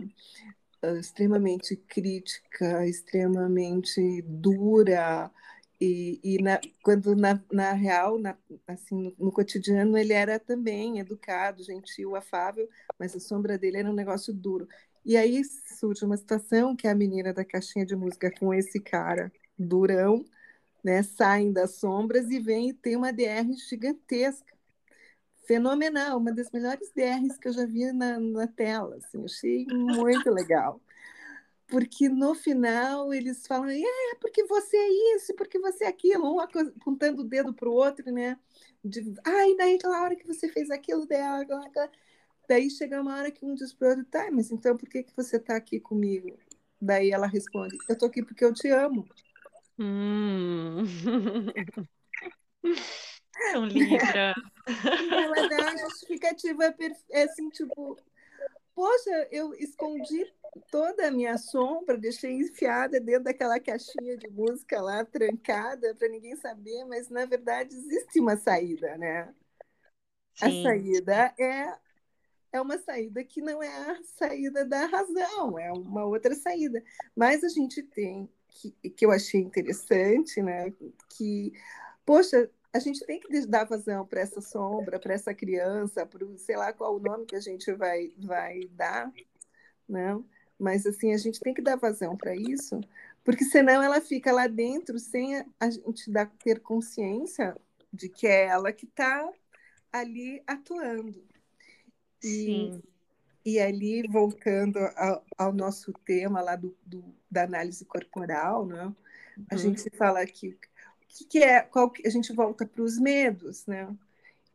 uh, 0.84 0.96
extremamente 0.98 1.76
crítica, 1.76 2.88
extremamente 2.88 4.22
dura, 4.24 5.32
e, 5.80 6.20
e 6.24 6.42
na, 6.42 6.60
quando 6.84 7.16
na, 7.16 7.42
na 7.52 7.74
real, 7.74 8.18
na, 8.18 8.38
assim, 8.68 8.96
no, 8.96 9.26
no, 9.26 9.32
cotidiano, 9.32 9.98
ele 9.98 10.14
era 10.14 10.40
também 10.40 11.00
educado, 11.00 11.64
gentil, 11.64 12.16
afável, 12.16 12.70
mas 12.98 13.16
a 13.16 13.20
sombra 13.20 13.58
dele 13.58 13.78
era 13.78 13.90
um 13.90 13.94
negócio 13.94 14.34
duro. 14.34 14.68
E 15.06 15.18
aí 15.18 15.44
surge 15.78 16.06
uma 16.06 16.18
situação 16.18 16.76
que 16.76 16.88
é 16.88 16.92
a 16.92 16.96
menina 16.96 17.34
da 17.34 17.46
caixinha 17.46 17.86
de 17.86 17.96
música 17.96 18.32
com 18.40 18.54
esse 18.54 18.80
cara 18.80 19.32
durão, 19.58 20.26
né, 20.86 21.02
saem 21.02 21.52
das 21.52 21.78
sombras 21.78 22.30
e 22.30 22.40
vem 22.40 22.70
e 22.70 22.74
tem 22.74 22.96
uma 22.96 23.12
DR 23.12 23.52
gigantesca, 23.68 24.56
fenomenal, 25.48 26.20
uma 26.20 26.32
das 26.32 26.52
melhores 26.52 26.92
DRs 26.92 27.40
que 27.40 27.48
eu 27.48 27.54
já 27.54 27.66
vi 27.66 27.92
na, 27.92 28.20
na 28.20 28.46
tela, 28.46 28.98
assim, 28.98 29.26
achei 29.26 29.66
muito 29.66 30.30
legal. 30.30 30.80
Porque 31.68 32.08
no 32.08 32.36
final 32.36 33.12
eles 33.12 33.48
falam, 33.48 33.68
é, 33.68 34.16
porque 34.22 34.44
você 34.44 34.78
é 34.78 35.16
isso, 35.16 35.34
porque 35.36 35.58
você 35.58 35.86
é 35.86 35.88
aquilo, 35.88 36.32
um 36.32 36.40
apontando 36.40 37.24
o 37.24 37.28
dedo 37.28 37.52
para 37.52 37.68
o 37.68 37.74
outro, 37.74 38.12
né? 38.12 38.38
De, 38.84 39.12
ai, 39.26 39.56
daí 39.56 39.76
aquela 39.76 40.04
hora 40.04 40.16
que 40.16 40.28
você 40.28 40.48
fez 40.48 40.70
aquilo, 40.70 41.08
dela, 41.08 41.48
daí 42.48 42.70
chega 42.70 43.02
uma 43.02 43.18
hora 43.18 43.32
que 43.32 43.44
um 43.44 43.56
diz 43.56 43.74
para 43.74 43.88
o 43.88 43.90
outro, 43.90 44.06
tá, 44.06 44.30
mas 44.32 44.52
então 44.52 44.78
por 44.78 44.88
que, 44.88 45.02
que 45.02 45.16
você 45.16 45.38
está 45.38 45.56
aqui 45.56 45.80
comigo? 45.80 46.38
Daí 46.80 47.10
ela 47.10 47.26
responde, 47.26 47.76
eu 47.90 47.94
estou 47.94 48.08
aqui 48.08 48.24
porque 48.24 48.46
eu 48.46 48.54
te 48.54 48.70
amo. 48.70 49.04
Hum. 49.78 50.84
É 53.38 53.60
um 53.60 53.66
Libra. 53.66 54.34
Ela 54.66 55.50
dá 55.50 55.70
a 55.70 55.78
justificativa 55.78 56.74
é 57.12 57.24
assim, 57.24 57.50
tipo, 57.50 57.98
poxa, 58.74 59.28
eu 59.30 59.54
escondi 59.54 60.34
toda 60.72 61.08
a 61.08 61.12
minha 61.12 61.38
sombra, 61.38 61.98
deixei 61.98 62.32
enfiada 62.32 63.00
dentro 63.00 63.26
daquela 63.26 63.60
caixinha 63.60 64.18
de 64.18 64.30
música 64.30 64.82
lá, 64.82 65.04
trancada, 65.04 65.94
para 65.96 66.08
ninguém 66.08 66.36
saber, 66.38 66.86
mas 66.86 67.10
na 67.10 67.26
verdade 67.26 67.76
existe 67.76 68.20
uma 68.20 68.38
saída, 68.38 68.98
né? 68.98 69.34
Sim. 70.36 70.62
A 70.62 70.70
saída 70.70 71.36
é 71.38 71.78
é 72.52 72.62
uma 72.62 72.78
saída 72.78 73.22
que 73.22 73.42
não 73.42 73.62
é 73.62 73.68
a 73.68 74.02
saída 74.04 74.64
da 74.64 74.86
razão, 74.86 75.60
é 75.60 75.74
uma 75.74 76.06
outra 76.06 76.34
saída. 76.34 76.82
Mas 77.14 77.44
a 77.44 77.50
gente 77.50 77.84
tem 77.84 78.30
que, 78.56 78.90
que 78.90 79.06
eu 79.06 79.12
achei 79.12 79.42
interessante, 79.42 80.42
né? 80.42 80.72
Que, 81.10 81.54
poxa, 82.06 82.50
a 82.74 82.80
gente 82.80 83.06
tem 83.06 83.20
que 83.20 83.46
dar 83.46 83.66
vazão 83.66 84.06
para 84.06 84.22
essa 84.22 84.42
sombra, 84.42 85.00
para 85.00 85.14
essa 85.14 85.34
criança, 85.34 86.06
para 86.06 86.26
sei 86.38 86.56
lá 86.56 86.74
qual 86.74 86.96
o 86.96 87.00
nome 87.00 87.26
que 87.26 87.36
a 87.36 87.40
gente 87.40 87.72
vai, 87.74 88.12
vai 88.18 88.62
dar, 88.72 89.12
né? 89.88 90.22
Mas 90.58 90.86
assim, 90.86 91.14
a 91.14 91.18
gente 91.18 91.40
tem 91.40 91.54
que 91.54 91.62
dar 91.62 91.76
vazão 91.76 92.16
para 92.16 92.36
isso, 92.36 92.80
porque 93.24 93.44
senão 93.44 93.84
ela 93.84 94.00
fica 94.00 94.32
lá 94.32 94.48
dentro 94.48 94.98
sem 95.00 95.46
a 95.60 95.70
gente 95.70 96.10
dar, 96.10 96.32
ter 96.44 96.62
consciência 96.62 97.56
de 97.92 98.08
que 98.08 98.26
é 98.26 98.46
ela 98.46 98.72
que 98.72 98.86
está 98.86 99.30
ali 99.92 100.42
atuando. 100.48 101.24
E, 102.24 102.28
Sim. 102.28 102.84
E 103.46 103.60
ali, 103.60 104.08
voltando 104.08 104.80
ao, 104.96 105.24
ao 105.38 105.54
nosso 105.54 105.94
tema 105.94 106.42
lá 106.42 106.56
do, 106.56 106.76
do, 106.84 107.06
da 107.30 107.44
análise 107.44 107.86
corporal, 107.86 108.66
né? 108.66 108.92
a 109.50 109.56
uhum. 109.56 109.60
gente 109.60 109.90
fala 109.92 110.26
que 110.26 110.50
o 110.50 110.58
que, 111.08 111.26
que, 111.26 111.40
é, 111.40 111.62
qual 111.62 111.92
a 112.04 112.10
gente 112.10 112.34
volta 112.34 112.66
para 112.66 112.82
os 112.82 112.98
medos, 112.98 113.66
né? 113.66 113.96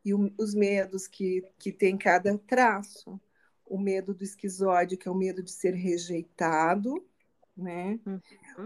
E 0.04 0.12
o, 0.12 0.32
os 0.36 0.54
medos 0.54 1.06
que, 1.06 1.44
que 1.58 1.72
tem 1.72 1.96
cada 1.96 2.36
traço. 2.38 3.20
O 3.64 3.78
medo 3.78 4.12
do 4.12 4.24
esquizóide, 4.24 4.96
que 4.96 5.06
é 5.06 5.10
o 5.10 5.14
medo 5.14 5.42
de 5.44 5.52
ser 5.52 5.74
rejeitado, 5.74 7.06
né? 7.56 8.00
Uhum. 8.04 8.20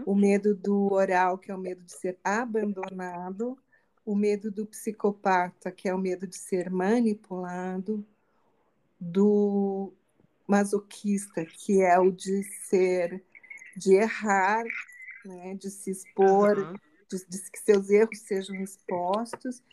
O 0.07 0.15
medo 0.15 0.55
do 0.55 0.91
oral, 0.91 1.37
que 1.37 1.51
é 1.51 1.55
o 1.55 1.59
medo 1.59 1.83
de 1.83 1.91
ser 1.91 2.17
abandonado, 2.23 3.57
o 4.03 4.15
medo 4.15 4.51
do 4.51 4.65
psicopata, 4.65 5.71
que 5.71 5.87
é 5.87 5.93
o 5.93 5.99
medo 5.99 6.25
de 6.25 6.37
ser 6.37 6.71
manipulado, 6.71 8.05
do 8.99 9.93
masoquista, 10.47 11.45
que 11.45 11.81
é 11.81 11.99
o 11.99 12.11
de 12.11 12.43
ser, 12.67 13.23
de 13.75 13.95
errar, 13.95 14.63
né, 15.25 15.55
de 15.55 15.69
se 15.69 15.91
expor, 15.91 16.57
uhum. 16.57 16.73
de, 17.09 17.25
de, 17.27 17.51
que 17.51 17.59
seus 17.59 17.89
erros 17.89 18.19
sejam 18.19 18.55
expostos, 18.57 19.63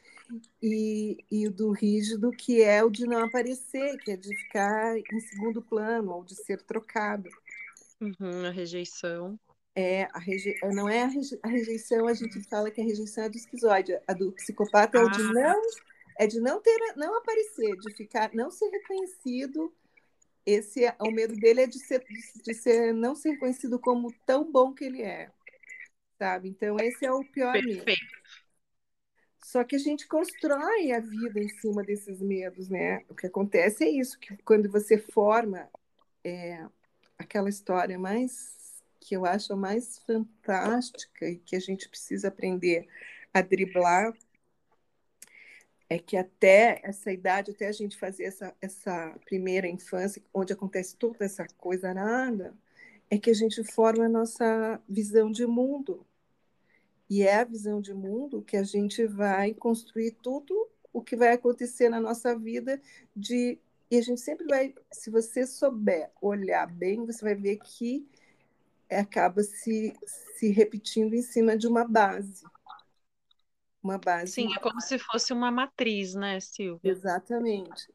e, 0.63 1.19
e 1.31 1.47
o 1.47 1.51
do 1.51 1.71
rígido, 1.73 2.31
que 2.31 2.63
é 2.63 2.83
o 2.83 2.91
de 2.91 3.07
não 3.07 3.25
aparecer, 3.25 3.99
que 3.99 4.13
é 4.13 4.17
de 4.17 4.35
ficar 4.35 4.97
em 4.97 5.21
segundo 5.21 5.61
plano, 5.61 6.13
ou 6.13 6.25
de 6.25 6.35
ser 6.35 6.63
trocado. 6.63 7.29
Uhum, 8.01 8.47
a 8.47 8.51
rejeição. 8.51 9.39
É, 9.75 10.09
a 10.13 10.19
reje... 10.19 10.55
não 10.73 10.89
é 10.89 11.03
a, 11.03 11.07
reje... 11.07 11.39
a, 11.43 11.49
rejeição, 11.49 12.07
a 12.07 12.15
gente 12.15 12.43
fala 12.49 12.71
que 12.71 12.81
a 12.81 12.85
rejeição 12.85 13.25
é 13.25 13.29
do 13.29 13.37
esquizoide, 13.37 13.99
a 14.07 14.13
do 14.13 14.33
psicopata 14.33 14.99
é 14.99 15.03
o 15.03 15.11
de 15.11 15.23
ah. 15.23 15.33
não 15.33 15.63
é 16.19 16.27
de 16.27 16.41
não 16.41 16.61
ter 16.61 16.77
não 16.97 17.17
aparecer, 17.17 17.75
de 17.79 17.95
ficar 17.95 18.31
não 18.35 18.51
ser 18.51 18.69
reconhecido 18.69 19.73
esse 20.45 20.85
é, 20.85 20.95
o 21.01 21.11
medo 21.11 21.35
dele 21.37 21.63
é 21.63 21.67
de 21.67 21.79
ser, 21.79 22.05
de 22.45 22.55
ser 22.55 22.93
não 22.93 23.15
ser 23.15 23.39
conhecido 23.39 23.79
como 23.79 24.13
tão 24.27 24.51
bom 24.51 24.73
que 24.73 24.85
ele 24.85 25.03
é, 25.03 25.31
sabe? 26.19 26.49
Então 26.49 26.77
esse 26.79 27.05
é 27.05 27.13
o 27.13 27.25
pior 27.25 27.53
Perfeito. 27.53 27.85
medo. 27.85 28.23
Só 29.45 29.65
que 29.65 29.77
a 29.77 29.79
gente 29.79 30.07
constrói 30.07 30.93
a 30.93 31.01
vida 31.01 31.41
em 31.41 31.49
cima 31.49 31.83
desses 31.83 32.21
medos, 32.21 32.69
né? 32.69 33.05
O 33.09 33.15
que 33.15 33.27
acontece 33.27 33.85
é 33.85 33.91
isso, 33.91 34.19
que 34.19 34.37
quando 34.45 34.71
você 34.71 34.97
forma 34.97 35.69
é, 36.25 36.65
aquela 37.19 37.49
história 37.49 37.99
mais 37.99 38.81
que 39.01 39.17
eu 39.17 39.27
acho 39.27 39.57
mais 39.57 39.99
fantástica 40.07 41.29
e 41.29 41.37
que 41.37 41.57
a 41.57 41.61
gente 41.61 41.89
precisa 41.89 42.29
aprender 42.29 42.87
a 43.35 43.43
driblar 43.43 44.15
é 45.93 45.99
que 45.99 46.17
até 46.17 46.81
essa 46.83 47.13
idade, 47.13 47.51
até 47.51 47.69
a 47.69 47.73
gente 47.73 47.99
fazer 47.99 48.25
essa, 48.25 48.55
essa 48.63 49.15
primeira 49.27 49.69
infância, 49.69 50.23
onde 50.33 50.53
acontece 50.53 50.97
toda 50.97 51.25
essa 51.25 51.47
coisa 51.59 51.93
nada, 51.93 52.55
é 53.11 53.19
que 53.19 53.31
a 53.31 53.35
gente 53.35 53.63
forma 53.63 54.07
a 54.07 54.09
nossa 54.09 54.81
visão 54.89 55.31
de 55.31 55.47
mundo. 55.47 56.07
E 57.11 57.23
é 57.23 57.37
a 57.37 57.45
visão 57.45 57.79
de 57.81 57.93
mundo 57.93 58.41
que 58.41 58.57
a 58.57 58.63
gente 58.63 59.07
vai 59.07 59.53
construir 59.53 60.13
tudo 60.23 60.67
o 60.95 61.03
que 61.03 61.15
vai 61.15 61.33
acontecer 61.33 61.91
na 61.91 62.01
nossa 62.01 62.35
vida 62.35 62.81
de 63.15 63.59
e 63.91 63.99
a 63.99 64.01
gente 64.01 64.23
sempre 64.23 64.47
vai, 64.47 64.75
se 64.91 65.11
você 65.11 65.47
souber 65.47 66.11
olhar 66.23 66.67
bem, 66.67 67.05
você 67.05 67.23
vai 67.23 67.35
ver 67.35 67.59
que 67.59 68.09
acaba 68.91 69.43
se, 69.43 69.93
se 70.35 70.49
repetindo 70.49 71.13
em 71.13 71.21
cima 71.21 71.59
de 71.59 71.67
uma 71.67 71.87
base. 71.87 72.43
Uma 73.83 73.99
base. 73.99 74.33
Sim, 74.33 74.55
é 74.55 74.59
como 74.59 74.81
se 74.81 74.99
fosse 74.99 75.33
uma 75.33 75.51
matriz, 75.51 76.15
né, 76.15 76.39
Silvia? 76.41 76.91
Exatamente. 76.91 77.93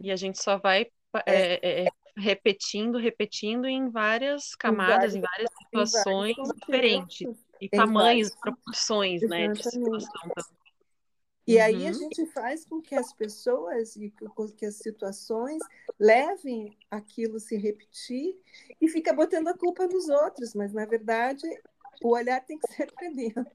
E 0.00 0.10
a 0.10 0.16
gente 0.16 0.42
só 0.42 0.58
vai 0.58 0.86
é, 1.26 1.82
é, 1.82 1.86
é 1.86 1.88
repetindo, 2.16 2.98
repetindo 2.98 3.66
em 3.66 3.88
várias 3.88 4.54
camadas, 4.54 5.14
em 5.14 5.20
várias, 5.20 5.50
em 5.50 5.80
várias 5.80 5.94
situações 5.94 6.36
em 6.38 6.54
diferentes. 6.54 7.46
E 7.60 7.68
tamanhos, 7.68 8.34
proporções, 8.36 9.20
né, 9.22 9.48
de 9.48 9.62
situação 9.62 10.10
E 11.46 11.56
uhum. 11.56 11.62
aí 11.62 11.86
a 11.88 11.92
gente 11.92 12.24
faz 12.32 12.64
com 12.64 12.80
que 12.80 12.94
as 12.94 13.12
pessoas 13.12 13.96
e 13.96 14.10
que 14.56 14.64
as 14.64 14.76
situações 14.76 15.60
levem 15.98 16.74
aquilo 16.90 17.38
se 17.38 17.58
repetir 17.58 18.34
e 18.80 18.88
fica 18.88 19.12
botando 19.12 19.48
a 19.48 19.58
culpa 19.58 19.86
nos 19.86 20.08
outros, 20.08 20.54
mas 20.54 20.72
na 20.72 20.86
verdade 20.86 21.46
o 22.02 22.14
olhar 22.14 22.40
tem 22.40 22.58
que 22.58 22.72
ser 22.72 22.90
para 22.94 23.10
dentro. 23.10 23.46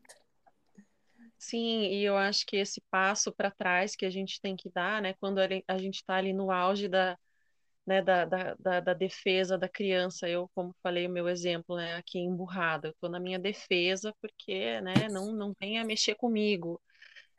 Sim, 1.38 1.84
e 1.84 2.04
eu 2.04 2.18
acho 2.18 2.46
que 2.46 2.58
esse 2.58 2.82
passo 2.90 3.32
para 3.34 3.52
trás 3.52 3.96
que 3.96 4.06
a 4.06 4.10
gente 4.10 4.42
tem 4.42 4.56
que 4.56 4.70
dar, 4.70 5.02
né, 5.02 5.14
quando 5.20 5.40
a 5.40 5.78
gente 5.78 5.96
está 5.96 6.16
ali 6.16 6.34
no 6.34 6.52
auge 6.52 6.88
da, 6.88 7.18
né, 7.88 8.02
da, 8.02 8.26
da, 8.26 8.56
da, 8.60 8.80
da, 8.82 8.94
defesa 8.94 9.58
da 9.58 9.70
criança, 9.70 10.30
eu, 10.30 10.50
como 10.56 10.76
falei, 10.84 11.08
o 11.08 11.10
meu 11.12 11.30
exemplo, 11.30 11.78
né, 11.78 11.96
aqui 11.96 12.20
emburrada, 12.20 12.90
eu 12.90 12.92
estou 12.92 13.10
na 13.10 13.20
minha 13.20 13.40
defesa 13.40 14.14
porque, 14.22 14.82
né, 14.82 14.94
não, 15.12 15.34
não 15.34 15.54
venha 15.60 15.86
mexer 15.86 16.16
comigo, 16.16 16.82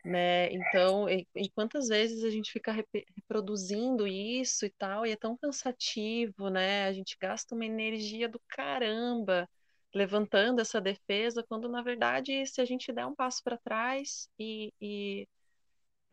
né, 0.05 0.53
então, 0.53 1.09
e, 1.09 1.27
e 1.37 1.51
quantas 1.51 1.89
vezes 1.89 2.25
a 2.25 2.31
gente 2.31 2.53
fica 2.53 2.73
reproduzindo 3.17 4.07
isso 4.07 4.67
e 4.67 4.71
tal, 4.79 5.07
e 5.07 5.13
é 5.13 5.17
tão 5.17 5.37
cansativo, 5.37 6.51
né, 6.51 6.87
a 6.87 6.93
gente 6.93 7.17
gasta 7.21 7.55
uma 7.55 7.67
energia 7.67 8.29
do 8.29 8.41
caramba, 8.49 9.49
levantando 9.97 10.61
essa 10.61 10.79
defesa, 10.79 11.43
quando 11.49 11.69
na 11.69 11.81
verdade, 11.81 12.47
se 12.47 12.61
a 12.61 12.67
gente 12.67 12.93
der 12.93 13.07
um 13.07 13.15
passo 13.15 13.43
para 13.43 13.57
trás 13.57 14.29
e, 14.39 14.71
e, 14.79 15.27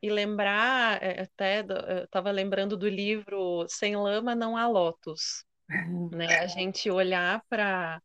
e, 0.02 0.10
lembrar, 0.10 1.04
é, 1.04 1.24
até 1.24 1.66
estava 2.04 2.32
lembrando 2.32 2.78
do 2.78 2.88
livro 2.88 3.66
Sem 3.68 3.98
Lama 3.98 4.34
Não 4.34 4.56
Há 4.56 4.68
Lotus, 4.68 5.44
né? 6.12 6.40
A 6.40 6.48
gente 6.48 6.90
olhar 6.90 7.44
para 7.50 8.02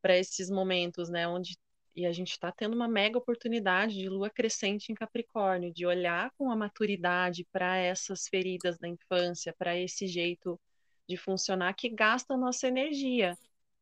para 0.00 0.16
esses 0.16 0.48
momentos, 0.48 1.08
né, 1.08 1.26
onde 1.26 1.58
e 1.96 2.06
a 2.06 2.12
gente 2.12 2.30
está 2.30 2.52
tendo 2.52 2.76
uma 2.76 2.86
mega 2.86 3.18
oportunidade 3.18 3.94
de 3.94 4.08
lua 4.08 4.30
crescente 4.30 4.92
em 4.92 4.94
Capricórnio, 4.94 5.72
de 5.72 5.84
olhar 5.84 6.30
com 6.36 6.48
a 6.50 6.54
maturidade 6.54 7.44
para 7.50 7.76
essas 7.78 8.28
feridas 8.28 8.78
da 8.78 8.86
infância, 8.86 9.52
para 9.58 9.76
esse 9.76 10.06
jeito 10.06 10.60
de 11.08 11.16
funcionar 11.16 11.74
que 11.74 11.88
gasta 11.88 12.34
a 12.34 12.36
nossa 12.36 12.68
energia. 12.68 13.36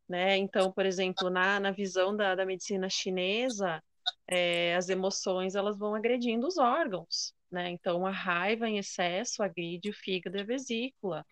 Né? 0.08 0.36
Então, 0.36 0.70
por 0.72 0.84
exemplo, 0.86 1.30
na, 1.30 1.58
na 1.58 1.70
visão 1.70 2.14
da, 2.14 2.34
da 2.34 2.44
medicina 2.44 2.88
chinesa, 2.90 3.82
é, 4.26 4.74
as 4.76 4.88
emoções 4.88 5.54
elas 5.54 5.78
vão 5.78 5.94
agredindo 5.94 6.46
os 6.46 6.58
órgãos. 6.58 7.34
Né? 7.50 7.70
Então, 7.70 8.06
a 8.06 8.10
raiva 8.10 8.68
em 8.68 8.78
excesso 8.78 9.42
agride 9.42 9.90
o 9.90 9.94
fígado 9.94 10.36
e 10.36 10.40
a 10.40 10.44
vesícula. 10.44 11.24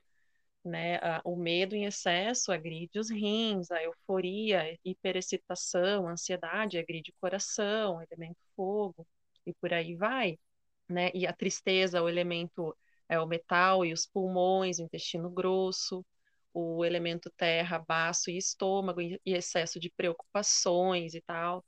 Né? 0.64 0.96
A, 0.96 1.20
o 1.24 1.36
medo 1.36 1.74
em 1.74 1.84
excesso 1.86 2.52
agride 2.52 2.98
os 2.98 3.10
rins, 3.10 3.70
a 3.70 3.82
euforia, 3.82 4.78
hiperexcitação, 4.84 6.08
ansiedade 6.08 6.78
agride 6.78 7.10
o 7.10 7.20
coração, 7.20 7.96
o 7.96 8.02
elemento 8.02 8.38
fogo, 8.56 9.06
e 9.46 9.52
por 9.54 9.72
aí 9.72 9.96
vai. 9.96 10.38
Né? 10.88 11.10
E 11.14 11.26
a 11.26 11.32
tristeza, 11.32 12.02
o 12.02 12.08
elemento 12.08 12.76
é 13.08 13.18
o 13.20 13.26
metal 13.26 13.84
e 13.84 13.92
os 13.92 14.06
pulmões, 14.06 14.78
o 14.78 14.82
intestino 14.82 15.30
grosso 15.30 16.04
o 16.54 16.84
elemento 16.84 17.30
terra, 17.36 17.78
baço 17.78 18.30
e 18.30 18.36
estômago, 18.36 19.00
e 19.00 19.18
excesso 19.26 19.80
de 19.80 19.90
preocupações 19.90 21.14
e 21.14 21.20
tal. 21.22 21.64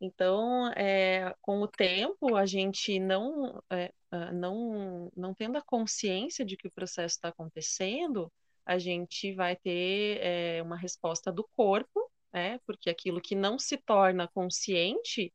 Então, 0.00 0.70
é, 0.72 1.34
com 1.40 1.60
o 1.62 1.68
tempo, 1.68 2.36
a 2.36 2.44
gente 2.46 2.98
não, 2.98 3.62
é, 3.70 3.92
não, 4.32 5.10
não 5.16 5.34
tendo 5.34 5.56
a 5.58 5.62
consciência 5.62 6.44
de 6.44 6.56
que 6.56 6.68
o 6.68 6.72
processo 6.72 7.16
está 7.16 7.28
acontecendo, 7.28 8.30
a 8.64 8.78
gente 8.78 9.32
vai 9.34 9.56
ter 9.56 10.18
é, 10.20 10.62
uma 10.62 10.76
resposta 10.76 11.32
do 11.32 11.48
corpo, 11.56 12.10
né? 12.32 12.58
Porque 12.66 12.90
aquilo 12.90 13.20
que 13.20 13.34
não 13.34 13.58
se 13.58 13.76
torna 13.78 14.28
consciente, 14.28 15.32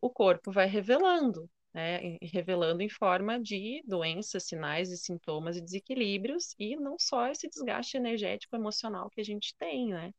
o 0.00 0.10
corpo 0.10 0.52
vai 0.52 0.66
revelando 0.66 1.48
né, 1.74 2.18
revelando 2.22 2.82
em 2.82 2.88
forma 2.88 3.40
de 3.40 3.82
doenças, 3.84 4.44
sinais 4.44 4.90
e 4.90 4.96
sintomas 4.96 5.56
e 5.56 5.60
desequilíbrios, 5.60 6.54
e 6.58 6.76
não 6.76 6.96
só 6.98 7.26
esse 7.26 7.48
desgaste 7.48 7.96
energético 7.96 8.54
emocional 8.54 9.10
que 9.10 9.20
a 9.20 9.24
gente 9.24 9.54
tem, 9.58 9.88
né? 9.88 10.12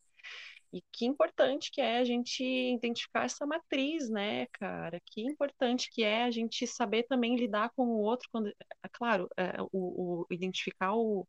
E 0.74 0.84
que 0.92 1.06
importante 1.06 1.72
que 1.72 1.80
é 1.80 2.00
a 2.00 2.04
gente 2.04 2.44
identificar 2.44 3.24
essa 3.24 3.46
matriz, 3.46 4.10
né, 4.10 4.48
cara? 4.48 5.00
Que 5.06 5.22
importante 5.22 5.90
que 5.90 6.04
é 6.04 6.24
a 6.24 6.32
gente 6.32 6.68
saber 6.68 7.04
também 7.04 7.38
lidar 7.38 7.72
com 7.74 7.88
o 7.88 8.00
outro, 8.02 8.28
quando, 8.30 8.50
é 8.50 8.90
claro, 8.92 9.30
é, 9.38 9.62
o, 9.62 9.70
o, 9.72 10.26
identificar 10.30 10.94
o, 10.94 11.26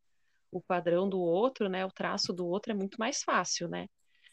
o 0.51 0.61
padrão 0.61 1.09
do 1.09 1.21
outro, 1.21 1.69
né, 1.69 1.87
o 1.87 1.93
traço 1.93 2.33
do 2.33 2.45
outro 2.45 2.73
é 2.73 2.75
muito 2.75 2.99
mais 2.99 3.23
fácil, 3.23 3.69
né? 3.69 3.87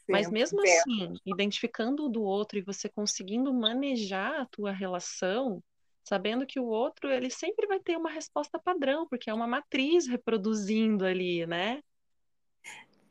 Mas 0.10 0.30
mesmo 0.30 0.62
assim, 0.62 1.14
identificando 1.26 2.06
o 2.06 2.10
do 2.10 2.24
outro 2.24 2.58
e 2.58 2.62
você 2.62 2.90
conseguindo 2.90 3.54
manejar 3.54 4.42
a 4.42 4.46
tua 4.46 4.72
relação, 4.72 5.64
sabendo 6.04 6.46
que 6.46 6.60
o 6.60 6.66
outro 6.66 7.10
ele 7.10 7.30
sempre 7.30 7.68
vai 7.68 7.80
ter 7.80 7.98
uma 7.98 8.10
resposta 8.10 8.60
padrão, 8.60 9.08
porque 9.08 9.30
é 9.30 9.34
uma 9.34 9.48
matriz 9.48 10.08
reproduzindo 10.08 11.06
ali, 11.06 11.46
né? 11.46 11.82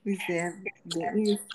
Pois 0.05 0.18
é, 0.28 0.52
isso. 1.16 1.46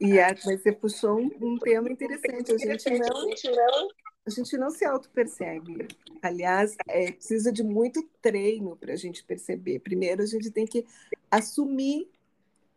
E 0.00 0.20
a, 0.20 0.34
mas 0.44 0.62
você 0.62 0.72
puxou 0.72 1.18
um, 1.18 1.30
um 1.40 1.58
tema 1.58 1.90
interessante. 1.90 2.52
A 2.52 2.58
gente 2.58 2.90
não, 2.90 3.88
a 4.26 4.30
gente 4.30 4.58
não 4.58 4.70
se 4.70 4.84
auto-percebe. 4.84 5.88
Aliás, 6.22 6.76
é, 6.88 7.12
precisa 7.12 7.50
de 7.50 7.64
muito 7.64 8.02
treino 8.20 8.76
para 8.76 8.92
a 8.92 8.96
gente 8.96 9.24
perceber. 9.24 9.78
Primeiro, 9.80 10.22
a 10.22 10.26
gente 10.26 10.50
tem 10.50 10.66
que 10.66 10.84
assumir 11.30 12.08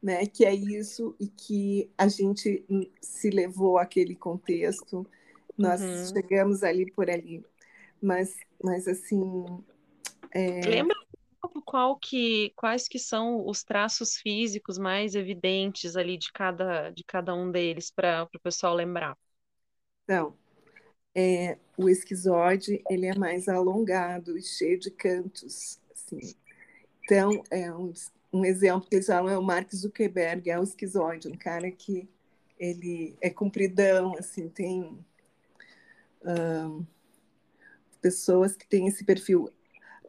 né, 0.01 0.25
que 0.25 0.45
é 0.45 0.53
isso 0.53 1.15
e 1.19 1.27
que 1.27 1.89
a 1.97 2.07
gente 2.07 2.65
se 3.01 3.29
levou 3.29 3.77
àquele 3.77 4.15
contexto. 4.15 5.05
Nós 5.57 5.81
uhum. 5.81 6.05
chegamos 6.13 6.63
ali 6.63 6.89
por 6.91 7.09
ali. 7.09 7.43
Mas, 8.01 8.37
mas 8.63 8.87
assim. 8.87 9.45
É... 10.31 10.61
Lembra 10.61 10.95
qual 11.65 11.97
que, 11.97 12.51
quais 12.55 12.87
que 12.87 12.99
são 12.99 13.47
os 13.47 13.63
traços 13.63 14.17
físicos 14.17 14.77
mais 14.77 15.15
evidentes 15.15 15.95
ali 15.95 16.17
de 16.17 16.31
cada, 16.33 16.89
de 16.89 17.03
cada 17.03 17.33
um 17.33 17.51
deles 17.51 17.91
para 17.91 18.23
o 18.23 18.39
pessoal 18.39 18.73
lembrar? 18.73 19.17
Então, 20.03 20.35
é, 21.15 21.57
o 21.77 21.87
esquizoide 21.87 22.81
ele 22.89 23.05
é 23.05 23.15
mais 23.15 23.47
alongado 23.47 24.37
e 24.37 24.41
cheio 24.41 24.79
de 24.79 24.89
cantos. 24.91 25.79
Assim. 25.91 26.35
Então, 27.03 27.43
é 27.51 27.71
um, 27.71 27.93
um 28.33 28.45
exemplo 28.45 28.89
que 28.89 28.95
eles 28.95 29.07
falam 29.07 29.31
é 29.31 29.37
o 29.37 29.43
Mark 29.43 29.71
Zuckerberg, 29.73 30.49
é 30.49 30.59
o 30.59 30.63
esquizoide, 30.63 31.27
um 31.27 31.37
cara 31.37 31.71
que 31.71 32.09
ele 32.57 33.15
é 33.21 33.29
compridão, 33.29 34.15
assim, 34.17 34.49
tem 34.49 34.83
um, 36.25 36.85
pessoas 38.01 38.55
que 38.55 38.67
têm 38.67 38.87
esse 38.87 39.03
perfil 39.03 39.49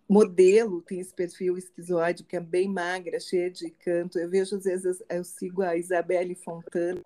modelo, 0.09 0.83
tem 0.83 0.98
esse 0.98 1.14
perfil 1.14 1.57
esquizoide, 1.57 2.24
que 2.24 2.37
é 2.37 2.40
bem 2.40 2.68
magra, 2.68 3.20
cheia 3.20 3.50
de 3.50 3.70
canto. 3.70 4.18
Eu 4.18 4.29
vejo, 4.29 4.57
às 4.57 4.64
vezes, 4.64 5.03
eu 5.09 5.22
sigo 5.22 5.62
a 5.62 5.76
Isabelle 5.76 6.35
Fontana, 6.35 7.00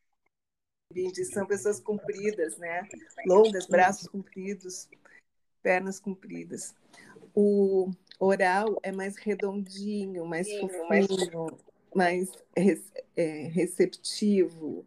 são 1.33 1.47
pessoas 1.47 1.81
compridas, 1.81 2.57
né? 2.57 2.89
Longas, 3.27 3.67
braços 3.67 4.07
compridos, 4.09 4.89
pernas 5.63 5.99
compridas. 5.99 6.75
O 7.35 7.91
oral 8.19 8.79
é 8.83 8.93
mais 8.93 9.17
redondinho, 9.17 10.25
mais 10.25 10.47
Sim, 10.47 10.61
fofinho, 10.61 11.59
mais 11.95 12.31
é, 13.17 13.49
receptivo. 13.49 14.87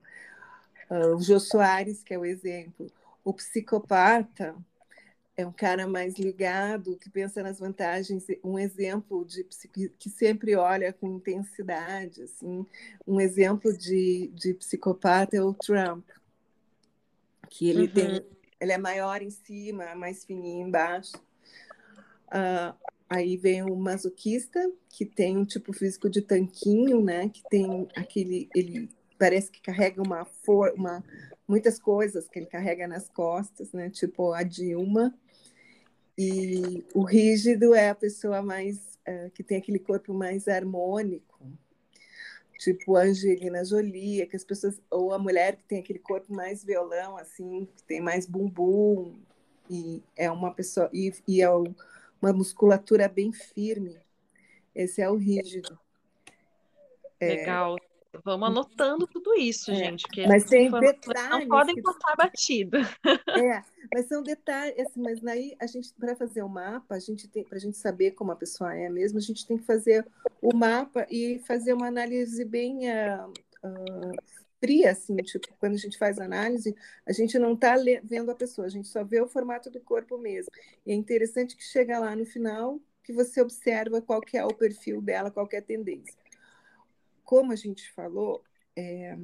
Uh, 0.89 1.15
o 1.15 1.21
Jô 1.21 1.39
Soares, 1.39 2.03
que 2.03 2.13
é 2.13 2.17
o 2.17 2.25
exemplo. 2.25 2.87
O 3.23 3.33
psicopata 3.33 4.55
é 5.37 5.45
um 5.45 5.51
cara 5.51 5.87
mais 5.87 6.15
ligado, 6.15 6.97
que 6.97 7.11
pensa 7.11 7.43
nas 7.43 7.59
vantagens, 7.59 8.25
um 8.43 8.57
exemplo 8.57 9.23
de 9.23 9.43
que 9.99 10.09
sempre 10.09 10.55
olha 10.55 10.91
com 10.91 11.15
intensidade, 11.15 12.23
assim, 12.23 12.65
um 13.05 13.21
exemplo 13.21 13.71
de, 13.77 14.31
de 14.33 14.55
psicopata 14.55 15.37
é 15.37 15.41
o 15.41 15.53
Trump, 15.53 16.09
que 17.51 17.69
ele 17.69 17.83
uhum. 17.83 17.93
tem, 17.93 18.25
ele 18.59 18.71
é 18.71 18.79
maior 18.79 19.21
em 19.21 19.29
cima, 19.29 19.93
mais 19.93 20.25
fininho 20.25 20.67
embaixo. 20.67 21.15
Uh, 22.29 22.75
aí 23.07 23.37
vem 23.37 23.61
o 23.61 23.75
masoquista, 23.75 24.59
que 24.89 25.05
tem 25.05 25.37
um 25.37 25.45
tipo 25.45 25.71
físico 25.71 26.09
de 26.09 26.23
tanquinho, 26.23 26.99
né, 26.99 27.29
que 27.29 27.43
tem 27.47 27.87
aquele, 27.95 28.49
ele 28.55 28.89
parece 29.19 29.51
que 29.51 29.61
carrega 29.61 30.01
uma 30.01 30.25
for, 30.25 30.73
uma 30.75 31.03
muitas 31.47 31.79
coisas 31.79 32.27
que 32.27 32.39
ele 32.39 32.47
carrega 32.47 32.87
nas 32.87 33.07
costas, 33.07 33.71
né, 33.71 33.87
tipo 33.91 34.33
a 34.33 34.41
Dilma 34.41 35.13
e 36.17 36.85
o 36.93 37.03
rígido 37.03 37.73
é 37.73 37.89
a 37.89 37.95
pessoa 37.95 38.41
mais 38.41 38.97
é, 39.05 39.29
que 39.29 39.43
tem 39.43 39.57
aquele 39.57 39.79
corpo 39.79 40.13
mais 40.13 40.47
harmônico, 40.47 41.39
tipo 42.57 42.95
Angelina 42.95 43.63
Jolie, 43.63 44.25
que 44.25 44.35
as 44.35 44.43
pessoas 44.43 44.81
ou 44.89 45.13
a 45.13 45.19
mulher 45.19 45.55
que 45.55 45.63
tem 45.63 45.79
aquele 45.79 45.99
corpo 45.99 46.33
mais 46.33 46.63
violão, 46.63 47.15
assim, 47.17 47.67
que 47.75 47.83
tem 47.83 48.01
mais 48.01 48.25
bumbum. 48.25 49.15
e 49.69 50.01
é 50.15 50.29
uma 50.31 50.51
pessoa 50.53 50.89
e, 50.91 51.13
e 51.27 51.41
é 51.41 51.49
uma 51.49 52.33
musculatura 52.33 53.07
bem 53.07 53.31
firme. 53.31 53.97
Esse 54.73 55.01
é 55.01 55.09
o 55.09 55.15
rígido. 55.15 55.77
É, 57.19 57.27
Legal. 57.27 57.77
Vamos 58.23 58.49
anotando 58.49 59.07
tudo 59.07 59.35
isso, 59.35 59.71
é, 59.71 59.75
gente. 59.75 60.07
Que 60.07 60.27
mas 60.27 60.45
tem 60.45 60.69
detalhes. 60.71 61.29
Não 61.29 61.47
podem 61.47 61.81
passar 61.81 62.15
batido. 62.15 62.77
É, 63.37 63.63
mas 63.93 64.07
são 64.07 64.23
detalhes. 64.23 64.79
Assim, 64.79 65.01
mas 65.01 65.25
aí 65.25 65.55
a 65.59 65.67
gente, 65.67 65.93
para 65.93 66.15
fazer 66.15 66.41
o 66.41 66.49
mapa, 66.49 66.95
a 66.95 66.99
gente 66.99 67.27
tem, 67.27 67.43
para 67.43 67.57
a 67.57 67.61
gente 67.61 67.77
saber 67.77 68.11
como 68.11 68.31
a 68.31 68.35
pessoa 68.35 68.75
é 68.75 68.89
mesmo, 68.89 69.17
a 69.17 69.21
gente 69.21 69.45
tem 69.45 69.57
que 69.57 69.65
fazer 69.65 70.05
o 70.41 70.55
mapa 70.55 71.05
e 71.09 71.39
fazer 71.47 71.73
uma 71.73 71.87
análise 71.87 72.43
bem 72.43 72.89
uh, 72.89 73.29
uh, 73.63 74.11
fria, 74.59 74.91
assim, 74.91 75.15
tipo, 75.17 75.47
quando 75.59 75.73
a 75.73 75.77
gente 75.77 75.97
faz 75.97 76.19
análise, 76.19 76.75
a 77.05 77.11
gente 77.11 77.37
não 77.37 77.53
está 77.53 77.75
vendo 78.03 78.31
a 78.31 78.35
pessoa, 78.35 78.65
a 78.65 78.69
gente 78.69 78.87
só 78.87 79.03
vê 79.03 79.21
o 79.21 79.27
formato 79.27 79.69
do 79.69 79.79
corpo 79.79 80.17
mesmo. 80.17 80.51
E 80.85 80.91
é 80.91 80.95
interessante 80.95 81.55
que 81.55 81.63
chega 81.63 81.99
lá 81.99 82.15
no 82.15 82.25
final 82.25 82.79
que 83.03 83.13
você 83.13 83.41
observa 83.41 84.01
qual 84.01 84.19
que 84.19 84.37
é 84.37 84.43
o 84.43 84.53
perfil 84.53 85.01
dela, 85.01 85.31
qual 85.31 85.47
é 85.53 85.57
a 85.57 85.61
tendência 85.61 86.13
como 87.27 87.51
a 87.51 87.57
gente 87.57 87.91
falou, 87.91 88.41
é, 88.73 89.17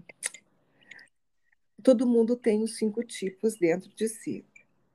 todo 1.82 2.06
mundo 2.06 2.36
tem 2.36 2.62
os 2.62 2.76
cinco 2.76 3.02
tipos 3.02 3.56
dentro 3.56 3.90
de 3.96 4.10
si, 4.10 4.46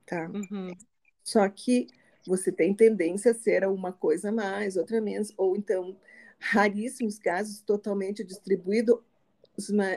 tá? 0.05 0.29
Uhum. 0.29 0.77
Só 1.23 1.49
que 1.49 1.87
você 2.27 2.51
tem 2.51 2.71
tendência 2.71 3.31
a 3.31 3.33
ser 3.33 3.67
uma 3.67 3.91
coisa 3.91 4.31
mais, 4.31 4.77
outra 4.77 5.01
menos, 5.01 5.33
ou 5.35 5.57
então, 5.57 5.97
raríssimos 6.37 7.17
casos, 7.17 7.61
totalmente 7.61 8.23
distribuído, 8.23 9.03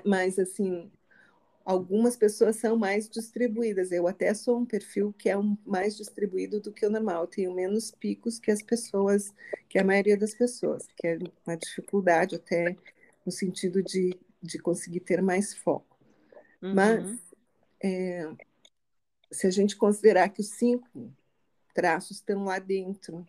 mas 0.07 0.39
assim, 0.39 0.91
algumas 1.67 2.17
pessoas 2.17 2.57
são 2.57 2.79
mais 2.79 3.11
distribuídas. 3.11 3.93
Eu 3.93 4.09
até 4.09 4.33
sou 4.33 4.59
um 4.59 4.65
perfil 4.65 5.15
que 5.19 5.29
é 5.29 5.37
um, 5.37 5.55
mais 5.67 5.99
distribuído 5.99 6.61
do 6.61 6.73
que 6.73 6.87
o 6.87 6.91
normal. 6.91 7.25
Eu 7.25 7.29
tenho 7.29 7.55
menos 7.55 7.91
picos 7.91 8.39
que 8.39 8.51
as 8.51 8.63
pessoas, 8.63 9.35
que 9.69 9.79
a 9.79 9.85
maioria 9.85 10.17
das 10.17 10.35
pessoas, 10.35 10.87
que 10.97 11.07
é 11.07 11.19
uma 11.47 11.57
dificuldade 11.59 12.37
até 12.37 12.75
no 13.25 13.33
sentido 13.33 13.83
de, 13.83 14.19
de 14.43 14.59
conseguir 14.59 15.01
ter 15.01 15.23
mais 15.23 15.55
foco. 15.55 15.99
Uhum. 16.61 16.75
Mas, 16.75 17.19
é, 17.83 18.31
se 19.31 19.47
a 19.47 19.51
gente 19.51 19.77
considerar 19.77 20.29
que 20.29 20.41
os 20.41 20.51
cinco 20.51 21.13
traços 21.75 22.19
estão 22.19 22.45
lá 22.45 22.59
dentro, 22.59 23.27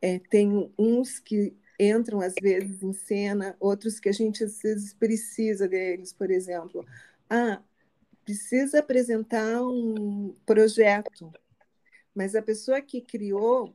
é, 0.00 0.18
tem 0.18 0.72
uns 0.78 1.18
que 1.18 1.56
entram 1.78 2.20
às 2.20 2.34
vezes 2.40 2.82
em 2.82 2.92
cena, 2.92 3.56
outros 3.60 4.00
que 4.00 4.08
a 4.08 4.12
gente 4.12 4.42
às 4.42 4.60
vezes 4.60 4.92
precisa 4.94 5.68
deles, 5.68 6.12
por 6.12 6.30
exemplo. 6.30 6.84
Ah, 7.30 7.62
precisa 8.24 8.80
apresentar 8.80 9.62
um 9.62 10.34
projeto, 10.44 11.32
mas 12.14 12.34
a 12.34 12.42
pessoa 12.42 12.80
que 12.80 13.00
criou 13.00 13.74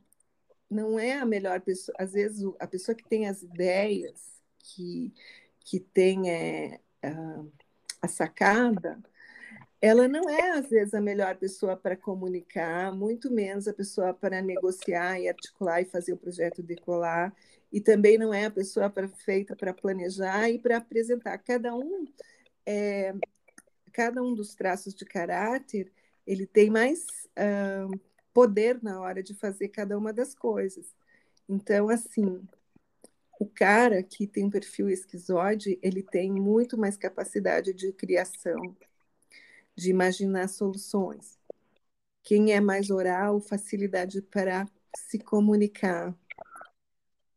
não 0.70 0.98
é 0.98 1.12
a 1.14 1.24
melhor 1.24 1.60
pessoa. 1.60 1.94
Às 1.98 2.12
vezes, 2.12 2.44
a 2.58 2.66
pessoa 2.66 2.94
que 2.94 3.08
tem 3.08 3.26
as 3.26 3.42
ideias 3.42 4.33
que, 4.64 5.12
que 5.60 5.78
tem 5.78 6.30
é, 6.30 6.80
a, 8.02 8.08
sacada, 8.08 8.98
ela 9.80 10.08
não 10.08 10.28
é, 10.28 10.52
às 10.52 10.68
vezes, 10.68 10.94
a 10.94 11.00
melhor 11.00 11.36
pessoa 11.36 11.76
para 11.76 11.96
comunicar, 11.96 12.94
muito 12.94 13.30
menos 13.30 13.68
a 13.68 13.74
pessoa 13.74 14.14
para 14.14 14.40
negociar 14.40 15.20
e 15.20 15.28
articular 15.28 15.82
e 15.82 15.84
fazer 15.84 16.14
o 16.14 16.16
projeto 16.16 16.62
decolar, 16.62 17.34
e 17.70 17.80
também 17.80 18.16
não 18.16 18.32
é 18.32 18.46
a 18.46 18.50
pessoa 18.50 18.92
feita 19.24 19.54
para 19.54 19.74
planejar 19.74 20.48
e 20.48 20.58
para 20.58 20.78
apresentar. 20.78 21.36
Cada 21.38 21.74
um, 21.74 22.06
é, 22.64 23.14
cada 23.92 24.22
um 24.22 24.34
dos 24.34 24.54
traços 24.54 24.94
de 24.94 25.04
caráter, 25.04 25.92
ele 26.26 26.46
tem 26.46 26.70
mais 26.70 27.00
uh, 27.38 28.00
poder 28.32 28.82
na 28.82 29.00
hora 29.00 29.22
de 29.22 29.34
fazer 29.34 29.68
cada 29.68 29.98
uma 29.98 30.12
das 30.12 30.34
coisas. 30.34 30.94
Então, 31.48 31.90
assim, 31.90 32.40
o 33.40 33.46
cara 33.46 34.02
que 34.02 34.26
tem 34.26 34.44
um 34.44 34.50
perfil 34.50 34.88
esquizoide, 34.88 35.78
ele 35.82 36.02
tem 36.02 36.30
muito 36.32 36.78
mais 36.78 36.96
capacidade 36.96 37.72
de 37.72 37.92
criação, 37.92 38.76
de 39.76 39.90
imaginar 39.90 40.48
soluções. 40.48 41.38
Quem 42.22 42.52
é 42.52 42.60
mais 42.60 42.90
oral, 42.90 43.40
facilidade 43.40 44.22
para 44.22 44.66
se 44.96 45.18
comunicar. 45.18 46.16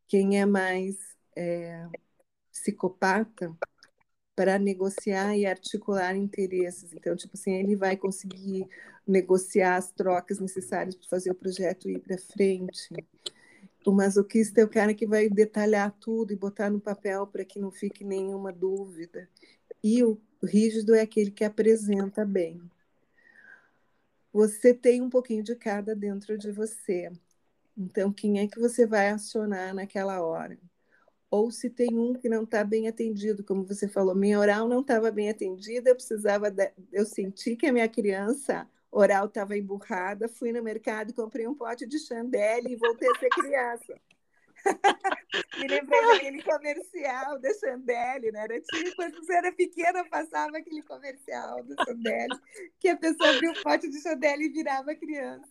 Quem 0.07 0.39
é 0.39 0.45
mais 0.45 0.95
é, 1.35 1.85
psicopata, 2.51 3.55
para 4.37 4.59
negociar 4.59 5.35
e 5.35 5.47
articular 5.47 6.15
interesses. 6.15 6.93
Então, 6.93 7.15
tipo 7.15 7.35
assim, 7.35 7.53
ele 7.53 7.75
vai 7.75 7.97
conseguir 7.97 8.67
negociar 9.05 9.77
as 9.77 9.91
trocas 9.91 10.39
necessárias 10.39 10.95
para 10.95 11.09
fazer 11.09 11.31
o 11.31 11.35
projeto 11.35 11.89
ir 11.89 11.99
para 11.99 12.19
frente. 12.19 12.87
O 13.85 13.91
masoquista 13.91 14.61
é 14.61 14.63
o 14.63 14.69
cara 14.69 14.93
que 14.93 15.07
vai 15.07 15.29
detalhar 15.29 15.91
tudo 15.99 16.33
e 16.33 16.35
botar 16.35 16.69
no 16.69 16.79
papel 16.79 17.25
para 17.25 17.45
que 17.45 17.59
não 17.59 17.71
fique 17.71 18.03
nenhuma 18.03 18.51
dúvida. 18.51 19.29
E 19.83 20.03
o 20.03 20.19
rígido 20.43 20.93
é 20.93 21.01
aquele 21.01 21.31
que 21.31 21.43
apresenta 21.43 22.25
bem. 22.25 22.61
Você 24.33 24.73
tem 24.73 25.01
um 25.01 25.09
pouquinho 25.09 25.43
de 25.43 25.55
cada 25.55 25.95
dentro 25.95 26.37
de 26.37 26.51
você. 26.51 27.11
Então, 27.77 28.11
quem 28.11 28.39
é 28.39 28.47
que 28.47 28.59
você 28.59 28.85
vai 28.85 29.09
acionar 29.09 29.73
naquela 29.73 30.21
hora? 30.21 30.57
Ou 31.29 31.51
se 31.51 31.69
tem 31.69 31.97
um 31.97 32.13
que 32.13 32.29
não 32.29 32.43
está 32.43 32.63
bem 32.63 32.87
atendido, 32.87 33.43
como 33.43 33.63
você 33.63 33.87
falou, 33.87 34.15
minha 34.15 34.39
oral 34.39 34.67
não 34.67 34.81
estava 34.81 35.11
bem 35.11 35.29
atendida, 35.29 35.89
eu 35.89 35.95
precisava, 35.95 36.49
de... 36.49 36.71
eu 36.91 37.05
senti 37.05 37.55
que 37.55 37.65
a 37.65 37.73
minha 37.73 37.87
criança 37.87 38.67
oral 38.91 39.25
estava 39.25 39.57
emburrada, 39.57 40.27
fui 40.27 40.51
no 40.51 40.63
mercado, 40.63 41.13
comprei 41.13 41.47
um 41.47 41.55
pote 41.55 41.85
de 41.85 41.99
chandelle 41.99 42.73
e 42.73 42.75
voltei 42.75 43.09
a 43.09 43.19
ser 43.19 43.29
criança. 43.29 44.01
Me 45.57 45.67
lembrei 45.67 46.01
daquele 46.01 46.41
comercial 46.43 47.39
da 47.39 47.53
Chandelle, 47.53 48.31
né? 48.31 48.41
Era 48.41 48.59
tipo, 48.59 48.95
quando 48.95 49.15
você 49.17 49.33
era 49.33 49.51
pequena, 49.51 50.03
passava 50.09 50.57
aquele 50.57 50.81
comercial 50.81 51.63
da 51.63 51.83
Chandelle, 51.83 52.39
que 52.79 52.87
a 52.87 52.97
pessoa 52.97 53.29
abriu 53.31 53.51
um 53.51 53.63
pote 53.63 53.89
de 53.89 54.01
Chandelle 54.01 54.45
e 54.45 54.49
virava 54.49 54.95
criança. 54.95 55.49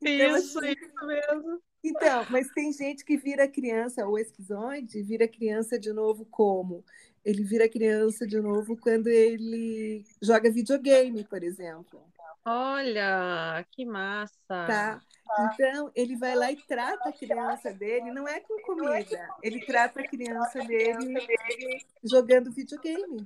Então, 0.00 0.36
isso, 0.36 0.58
assim, 0.58 0.72
isso 0.72 1.06
mesmo. 1.06 1.62
Então, 1.82 2.26
mas 2.30 2.48
tem 2.50 2.72
gente 2.72 3.04
que 3.04 3.16
vira 3.16 3.48
criança, 3.48 4.06
ou 4.06 4.18
esquizoide, 4.18 5.02
vira 5.02 5.26
criança 5.26 5.78
de 5.78 5.92
novo 5.92 6.26
como? 6.26 6.84
Ele 7.24 7.42
vira 7.42 7.68
criança 7.68 8.26
de 8.26 8.40
novo 8.40 8.76
quando 8.76 9.08
ele 9.08 10.04
joga 10.22 10.50
videogame, 10.50 11.24
por 11.24 11.42
exemplo. 11.42 12.02
Olha, 12.44 13.64
que 13.70 13.84
massa. 13.84 14.36
Tá? 14.48 15.00
Então, 15.38 15.92
ele 15.94 16.16
vai 16.16 16.34
lá 16.34 16.50
e 16.50 16.56
trata 16.56 17.08
a 17.08 17.12
criança 17.12 17.72
dele, 17.72 18.10
não 18.10 18.26
é 18.26 18.40
com 18.40 18.60
comida, 18.62 19.28
ele 19.42 19.64
trata 19.64 20.00
a 20.00 20.08
criança 20.08 20.58
dele 20.64 21.86
jogando 22.02 22.52
videogame 22.52 23.24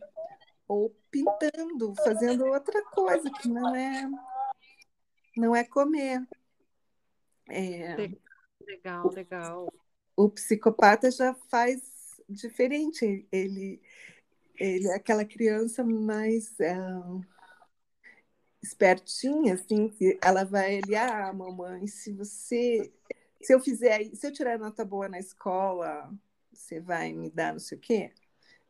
ou 0.69 0.95
pintando, 1.11 1.95
fazendo 1.97 2.45
outra 2.47 2.85
coisa 2.87 3.31
que 3.31 3.49
não 3.49 3.75
é 3.75 4.09
não 5.37 5.57
é 5.57 5.65
comer. 5.65 6.23
É, 7.49 7.97
legal, 8.61 9.11
legal. 9.11 9.69
O, 10.17 10.25
o 10.25 10.31
psicopata 10.31 11.11
já 11.11 11.35
faz 11.49 11.81
diferente, 12.29 13.27
ele 13.33 13.81
ele 14.57 14.87
é 14.89 14.95
aquela 14.95 15.25
criança 15.25 15.83
mais 15.83 16.59
é, 16.61 16.77
espertinha, 18.65 19.55
assim, 19.55 19.89
que 19.89 20.19
ela 20.23 20.45
vai 20.45 20.79
ali, 20.79 20.97
ah, 20.97 21.33
mamãe, 21.33 21.87
se 21.87 22.13
você. 22.13 22.93
Se 23.43 23.53
eu 23.55 23.61
fizer, 23.61 24.05
se 24.15 24.27
eu 24.27 24.33
tirar 24.33 24.59
nota 24.59 24.85
boa 24.85 25.09
na 25.09 25.19
escola, 25.19 26.11
você 26.53 26.81
vai 26.81 27.13
me 27.13 27.31
dar 27.31 27.53
não 27.53 27.61
sei 27.61 27.77
o 27.77 27.81
quê? 27.81 28.11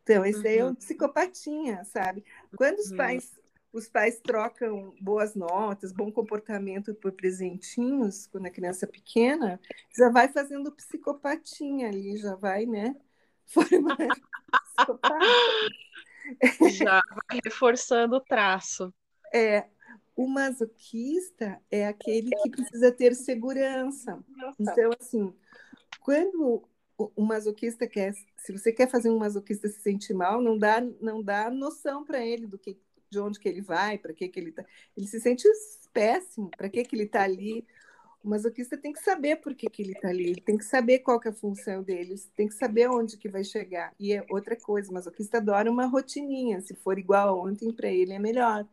Então, 0.03 0.27
esse 0.27 0.41
uhum. 0.41 0.47
aí 0.47 0.59
é 0.59 0.65
um 0.65 0.69
uhum. 0.69 0.75
psicopatinha, 0.75 1.85
sabe? 1.85 2.25
Quando 2.57 2.79
os 2.79 2.91
uhum. 2.91 2.97
pais 2.97 3.33
os 3.73 3.89
pais 3.89 4.21
trocam 4.21 4.95
boas 5.01 5.35
notas, 5.35 5.91
bom 5.91 6.11
comportamento 6.13 6.95
por 6.95 7.11
presentinhos 7.11 8.25
quando 8.29 8.47
a 8.47 8.51
criança 8.51 8.85
é 8.85 8.89
pequena, 8.89 9.61
já 9.97 10.09
vai 10.11 10.29
fazendo 10.29 10.71
psicopatinha 10.71 11.89
ali, 11.89 12.17
já 12.17 12.37
vai, 12.37 12.67
né? 12.67 12.95
Formando. 13.47 13.97
Já 16.71 17.01
vai 17.29 17.41
reforçando 17.45 18.15
o 18.17 18.21
traço. 18.21 18.95
É, 19.33 19.67
o 20.17 20.29
masoquista 20.29 21.61
é 21.71 21.87
aquele 21.87 22.31
que 22.31 22.51
precisa 22.51 22.93
ter 22.93 23.15
segurança. 23.15 24.23
Então, 24.59 24.91
assim, 24.99 25.35
quando 26.01 26.69
o 26.97 27.23
masoquista 27.23 27.87
quer, 27.87 28.15
se 28.37 28.53
você 28.53 28.73
quer 28.73 28.89
fazer 28.89 29.11
um 29.11 29.19
masoquista 29.19 29.69
se 29.69 29.81
sentir 29.81 30.15
mal, 30.15 30.41
não 30.41 30.57
dá, 30.57 30.81
não 31.01 31.23
dá 31.23 31.51
noção 31.51 32.05
para 32.05 32.25
ele 32.25 32.47
do 32.47 32.59
que, 32.59 32.79
de 33.11 33.19
onde 33.19 33.41
que 33.41 33.49
ele 33.49 33.61
vai, 33.61 33.99
para 33.99 34.13
que 34.13 34.29
que 34.29 34.39
ele 34.39 34.51
está. 34.51 34.65
Ele 34.97 35.07
se 35.07 35.21
sente 35.21 35.49
péssimo, 35.93 36.51
para 36.57 36.69
que 36.69 36.85
que 36.85 36.95
ele 36.95 37.05
está 37.05 37.23
ali. 37.23 37.67
O 38.23 38.29
masoquista 38.29 38.79
tem 38.79 38.93
que 38.93 39.03
saber 39.03 39.37
por 39.37 39.55
que, 39.55 39.69
que 39.69 39.83
ele 39.83 39.93
está 39.93 40.09
ali, 40.09 40.31
ele 40.31 40.41
tem 40.41 40.57
que 40.57 40.65
saber 40.65 41.01
qual 41.01 41.21
que 41.21 41.29
é 41.29 41.31
a 41.31 41.35
função 41.35 41.83
dele, 41.83 42.15
tem 42.35 42.49
que 42.49 42.55
saber 42.55 42.89
onde 42.89 43.19
que 43.19 43.29
vai 43.29 43.45
chegar. 43.45 43.93
E 44.01 44.15
é 44.15 44.25
outra 44.31 44.57
coisa, 44.57 44.91
o 44.91 44.95
masoquista 44.95 45.39
adora 45.39 45.71
uma 45.71 45.85
rotininha, 45.85 46.61
se 46.63 46.75
for 46.75 46.99
igual 46.99 47.29
a 47.29 47.35
ontem, 47.35 47.71
para 47.71 47.89
ele 47.89 48.15
é 48.15 48.19
melhor. 48.19 48.67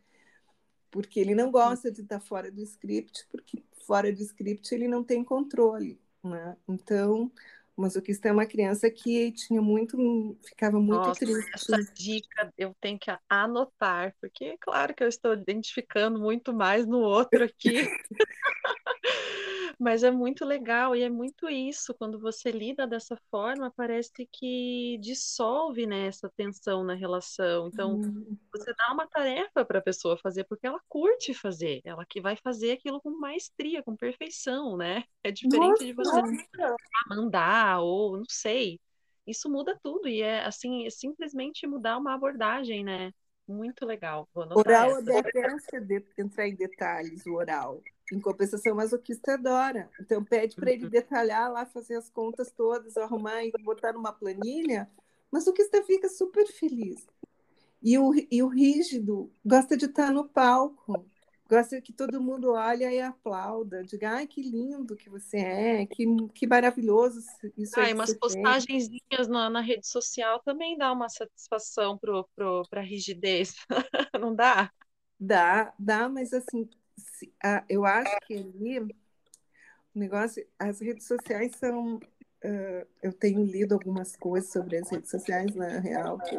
Porque 0.91 1.19
ele 1.19 1.33
não 1.33 1.49
gosta 1.49 1.89
de 1.89 2.01
estar 2.01 2.19
fora 2.19 2.51
do 2.51 2.61
script, 2.61 3.25
porque 3.31 3.63
fora 3.87 4.11
do 4.11 4.21
script 4.21 4.73
ele 4.75 4.87
não 4.87 5.03
tem 5.03 5.23
controle, 5.23 5.99
né? 6.23 6.55
Então, 6.67 7.31
o 7.75 7.81
masoquista 7.81 8.27
é 8.27 8.31
uma 8.31 8.45
criança 8.45 8.91
que 8.91 9.31
tinha 9.31 9.61
muito, 9.61 10.37
ficava 10.43 10.79
muito 10.79 11.07
Nossa, 11.07 11.19
triste. 11.19 11.51
essa 11.55 11.77
dica 11.93 12.53
eu 12.57 12.75
tenho 12.79 12.99
que 12.99 13.11
anotar, 13.29 14.13
porque 14.19 14.45
é 14.45 14.57
claro 14.59 14.93
que 14.93 15.03
eu 15.03 15.07
estou 15.07 15.33
identificando 15.33 16.19
muito 16.19 16.53
mais 16.53 16.85
no 16.85 16.99
outro 16.99 17.43
aqui. 17.43 17.87
Mas 19.81 20.03
é 20.03 20.11
muito 20.11 20.45
legal 20.45 20.95
e 20.95 21.01
é 21.01 21.09
muito 21.09 21.49
isso, 21.49 21.95
quando 21.95 22.19
você 22.19 22.51
lida 22.51 22.85
dessa 22.85 23.17
forma, 23.31 23.73
parece 23.75 24.29
que 24.31 24.99
dissolve, 25.01 25.87
né, 25.87 26.05
essa 26.05 26.29
tensão 26.37 26.83
na 26.83 26.93
relação. 26.93 27.67
Então, 27.67 27.99
Hum. 27.99 28.37
você 28.53 28.71
dá 28.75 28.93
uma 28.93 29.07
tarefa 29.07 29.65
para 29.65 29.79
a 29.79 29.81
pessoa 29.81 30.15
fazer, 30.19 30.43
porque 30.43 30.67
ela 30.67 30.79
curte 30.87 31.33
fazer, 31.33 31.81
ela 31.83 32.05
que 32.05 32.21
vai 32.21 32.35
fazer 32.35 32.73
aquilo 32.73 33.01
com 33.01 33.09
maestria, 33.19 33.81
com 33.81 33.95
perfeição, 33.97 34.77
né? 34.77 35.03
É 35.23 35.31
diferente 35.31 35.83
de 35.83 35.93
você 35.93 36.21
Nossa, 36.21 36.75
mandar 37.09 37.81
ou 37.81 38.17
não 38.17 38.25
sei. 38.29 38.79
Isso 39.25 39.49
muda 39.49 39.75
tudo 39.81 40.07
e 40.07 40.21
é 40.21 40.45
assim, 40.45 40.85
é 40.85 40.91
simplesmente 40.91 41.65
mudar 41.65 41.97
uma 41.97 42.13
abordagem, 42.13 42.83
né? 42.83 43.11
Muito 43.47 43.83
legal. 43.83 44.29
Vou 44.31 44.45
oral 44.53 44.91
essa. 44.91 45.01
detesta 45.01 45.81
de, 45.81 46.05
entrar 46.19 46.47
em 46.47 46.55
detalhes, 46.55 47.25
o 47.25 47.33
oral. 47.33 47.81
Em 48.11 48.19
compensação, 48.19 48.73
o 48.73 48.75
masoquista 48.77 49.33
adora. 49.33 49.89
Então, 49.99 50.23
pede 50.23 50.57
para 50.57 50.71
ele 50.71 50.87
detalhar 50.89 51.51
lá, 51.51 51.65
fazer 51.65 51.95
as 51.95 52.09
contas 52.09 52.51
todas, 52.51 52.97
arrumar 52.97 53.43
e 53.43 53.51
botar 53.63 53.93
numa 53.93 54.11
planilha. 54.11 54.89
O 55.31 55.35
masoquista 55.37 55.81
fica 55.83 56.09
super 56.09 56.45
feliz. 56.47 57.07
E 57.81 57.97
o, 57.97 58.11
e 58.31 58.43
o 58.43 58.47
rígido 58.47 59.31
gosta 59.45 59.75
de 59.75 59.85
estar 59.85 60.11
no 60.11 60.27
palco, 60.27 61.09
gosta 61.49 61.81
que 61.81 61.91
todo 61.91 62.21
mundo 62.21 62.51
olhe 62.53 62.83
e 62.85 63.01
aplauda, 63.01 63.83
diga, 63.83 64.11
ai, 64.11 64.27
que 64.27 64.41
lindo 64.41 64.95
que 64.95 65.09
você 65.09 65.37
é, 65.37 65.85
que, 65.87 66.05
que 66.33 66.45
maravilhoso 66.47 67.19
isso 67.57 67.79
Ah, 67.79 67.83
aí 67.83 67.89
e 67.89 67.93
que 67.93 67.99
umas 67.99 68.13
postagenzinhas 68.13 69.27
na, 69.27 69.49
na 69.49 69.61
rede 69.61 69.87
social 69.87 70.41
também 70.43 70.77
dá 70.77 70.91
uma 70.91 71.09
satisfação 71.09 71.97
pro, 71.97 72.27
pro, 72.35 72.63
pra 72.69 72.81
rigidez, 72.81 73.55
não 74.19 74.35
dá? 74.35 74.71
Dá, 75.19 75.73
dá, 75.77 76.09
mas 76.09 76.33
assim, 76.33 76.67
a- 77.43 77.63
eu 77.69 77.85
acho 77.85 78.17
que 78.27 78.35
ali 78.35 78.79
o 78.79 78.89
negócio, 79.95 80.45
as 80.57 80.79
redes 80.79 81.05
sociais 81.07 81.55
são. 81.55 81.99
ah, 82.43 82.87
eu 83.03 83.13
tenho 83.13 83.43
lido 83.43 83.73
algumas 83.73 84.15
coisas 84.15 84.51
sobre 84.51 84.77
as 84.77 84.89
redes 84.89 85.11
sociais, 85.11 85.55
na 85.55 85.79
real, 85.79 86.19
que 86.19 86.37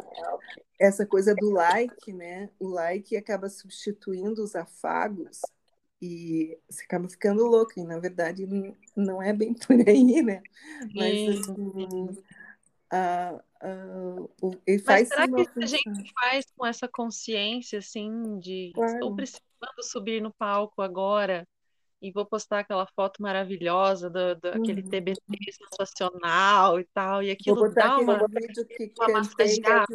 essa 0.79 1.05
coisa 1.05 1.33
do 1.35 1.51
like, 1.51 2.11
né? 2.11 2.49
O 2.59 2.67
like 2.67 3.15
acaba 3.15 3.49
substituindo 3.49 4.43
os 4.43 4.55
afagos 4.55 5.41
e 6.01 6.57
você 6.69 6.83
acaba 6.83 7.07
ficando 7.07 7.45
louco, 7.45 7.71
e 7.77 7.83
na 7.83 7.99
verdade 7.99 8.45
não- 8.95 9.21
é 9.23 9.31
bem 9.31 9.53
por 9.67 9.77
aí, 9.87 10.21
né? 10.21 10.43
Mas 10.93 11.19
Sim, 11.19 11.29
assim, 11.29 12.23
a, 12.91 13.41
a, 13.61 13.69
o, 14.41 14.51
Mas 14.85 15.07
será 15.07 15.27
que 15.27 15.49
a 15.61 15.65
gente 15.65 16.13
faz 16.13 16.45
com 16.55 16.65
essa 16.65 16.87
consciência, 16.87 17.79
assim, 17.79 18.39
de 18.39 18.67
estou 18.75 18.83
Claro. 18.83 19.15
Precisando 19.67 19.91
subir 19.91 20.21
no 20.21 20.33
palco 20.33 20.81
agora 20.81 21.47
e 22.01 22.11
vou 22.11 22.25
postar 22.25 22.59
aquela 22.61 22.87
foto 22.95 23.21
maravilhosa 23.21 24.09
do, 24.09 24.35
do- 24.35 24.49
aquele 24.49 24.81
Uhum. 24.81 24.83
TBT 24.83 25.21
sensacional 25.53 26.79
e 26.79 26.85
tal, 26.93 27.23
e 27.23 27.31
Vou 27.45 27.55
aquilo 27.55 27.57
botar 27.57 27.85
dá 27.85 27.99
uma, 27.99 28.15
aquele 28.25 28.65
que 28.65 28.93
uma 28.97 29.09
massageada. 29.09 29.87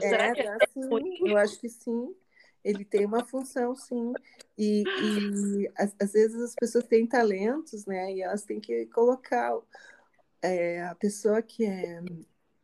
Será 0.00 0.30
É, 0.30 0.32
que 0.32 0.40
é 0.40 0.60
por 0.88 1.02
sim, 1.02 1.18
eu 1.24 1.36
acho 1.36 1.58
que 1.60 1.68
sim. 1.68 2.14
Ele 2.64 2.84
tem 2.84 3.04
uma 3.06 3.24
função, 3.24 3.74
sim. 3.76 4.18
E, 4.58 4.90
e 5.64 5.72
às, 5.76 5.94
às 6.00 6.12
vezes 6.12 6.40
as 6.42 6.54
pessoas 6.56 6.84
têm 6.86 7.06
talentos, 7.06 7.86
né? 7.86 8.12
E 8.14 8.22
elas 8.22 8.44
têm 8.44 8.60
que 8.60 8.86
colocar. 8.86 9.52
é, 10.42 10.82
a 10.84 10.94
pessoa 10.94 11.42
que 11.42 11.64
é 11.64 12.00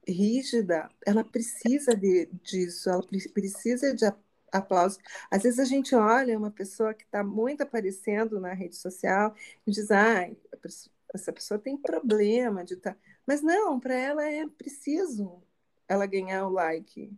rígida, 0.08 0.90
ela 1.06 1.24
precisa 1.24 1.94
de, 1.96 2.26
disso, 2.42 2.90
ela 2.90 3.02
pre- 3.06 3.28
precisa 3.30 3.94
de 3.94 4.04
a- 4.06 4.16
aplauso. 4.52 4.98
Às 5.30 5.42
vezes 5.44 5.58
a 5.58 5.64
gente 5.64 5.94
olha 5.94 6.38
uma 6.38 6.50
pessoa 6.50 6.94
que 6.94 7.04
está 7.04 7.24
muito 7.24 7.62
aparecendo 7.62 8.40
na 8.40 8.52
rede 8.52 8.76
social 8.76 9.34
e 9.66 9.70
diz, 9.70 9.90
ai, 9.90 10.36
a 10.52 10.56
pessoa- 10.56 10.92
essa 11.14 11.32
pessoa 11.32 11.58
tem 11.60 11.76
problema 11.76 12.64
de 12.64 12.74
estar. 12.74 12.96
Mas 13.26 13.42
não, 13.42 13.78
para 13.80 13.94
ela 13.94 14.24
é 14.24 14.46
preciso 14.48 15.42
ela 15.88 16.06
ganhar 16.06 16.46
o 16.46 16.50
like, 16.50 17.12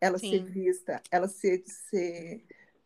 ela 0.00 0.18
ser 0.18 0.40
Sim. 0.40 0.44
vista, 0.44 1.02
ela 1.10 1.28
ser, 1.28 1.62
ser 1.66 2.44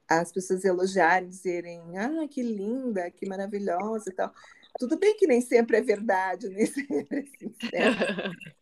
as 0.09 0.33
pessoas 0.33 0.65
elogiarem, 0.65 1.29
dizerem, 1.29 1.81
ah, 1.99 2.27
que 2.29 2.43
linda, 2.43 3.11
que 3.11 3.27
maravilhosa 3.27 4.11
e 4.11 4.13
tal. 4.15 4.33
Tudo 4.79 4.99
bem 4.99 5.17
que 5.17 5.27
nem 5.27 5.41
sempre 5.41 5.77
é 5.77 5.81
verdade, 5.83 6.49
nem 6.51 6.67
sempre 6.67 7.21
é 7.21 7.27
sincero, 7.39 7.97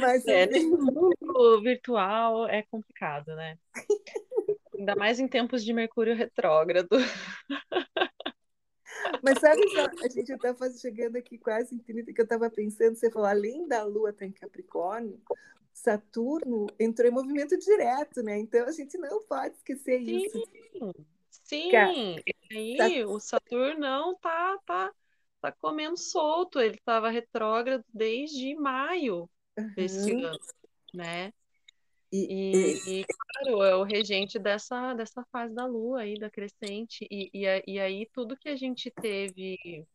mas 0.00 0.26
É, 0.26 0.44
assim, 0.44 0.52
nesse 0.52 0.66
mundo 0.76 1.62
virtual 1.62 2.48
é 2.48 2.62
complicado, 2.62 3.34
né? 3.34 3.58
Ainda 4.76 4.96
mais 4.96 5.20
em 5.20 5.28
tempos 5.28 5.64
de 5.64 5.72
Mercúrio 5.72 6.14
retrógrado. 6.14 6.90
Mas 9.22 9.38
sabe 9.38 9.66
só, 9.70 9.86
a 10.04 10.08
gente 10.08 10.32
está 10.32 10.54
chegando 10.78 11.16
aqui 11.16 11.38
quase 11.38 11.74
em 11.74 11.78
30, 11.78 12.12
que 12.12 12.20
eu 12.20 12.24
estava 12.24 12.50
pensando, 12.50 12.94
você 12.96 13.10
falou, 13.10 13.28
além 13.28 13.66
da 13.66 13.82
Lua 13.82 14.10
estar 14.10 14.26
em 14.26 14.32
Capricórnio, 14.32 15.20
Saturno 15.72 16.66
entrou 16.78 17.08
em 17.08 17.12
movimento 17.12 17.56
direto, 17.58 18.22
né? 18.22 18.38
Então 18.38 18.66
a 18.66 18.72
gente 18.72 18.98
não 18.98 19.22
pode 19.22 19.54
esquecer 19.56 20.02
Sim, 20.04 20.24
isso. 20.24 20.42
sim. 21.30 21.70
E 22.50 22.80
aí 22.80 23.04
o 23.04 23.18
Saturnão 23.18 24.16
tá, 24.16 24.58
tá, 24.66 24.92
tá 25.40 25.52
comendo 25.52 25.96
solto. 25.96 26.60
Ele 26.60 26.76
estava 26.76 27.10
retrógrado 27.10 27.84
desde 27.92 28.54
maio 28.54 29.28
desse 29.76 30.12
Uhum. 30.12 30.26
ano, 30.26 30.40
né? 30.94 31.32
E, 32.12 32.80
E, 32.86 33.00
e, 33.00 33.04
claro, 33.04 33.62
é 33.62 33.76
o 33.76 33.82
regente 33.84 34.38
dessa, 34.38 34.94
dessa 34.94 35.24
fase 35.30 35.54
da 35.54 35.66
Lua 35.66 36.00
aí, 36.02 36.18
da 36.18 36.30
crescente. 36.30 37.06
E, 37.10 37.30
e, 37.32 37.64
e 37.66 37.80
aí 37.80 38.08
tudo 38.12 38.36
que 38.36 38.48
a 38.48 38.56
gente 38.56 38.90
teve, 38.90 39.86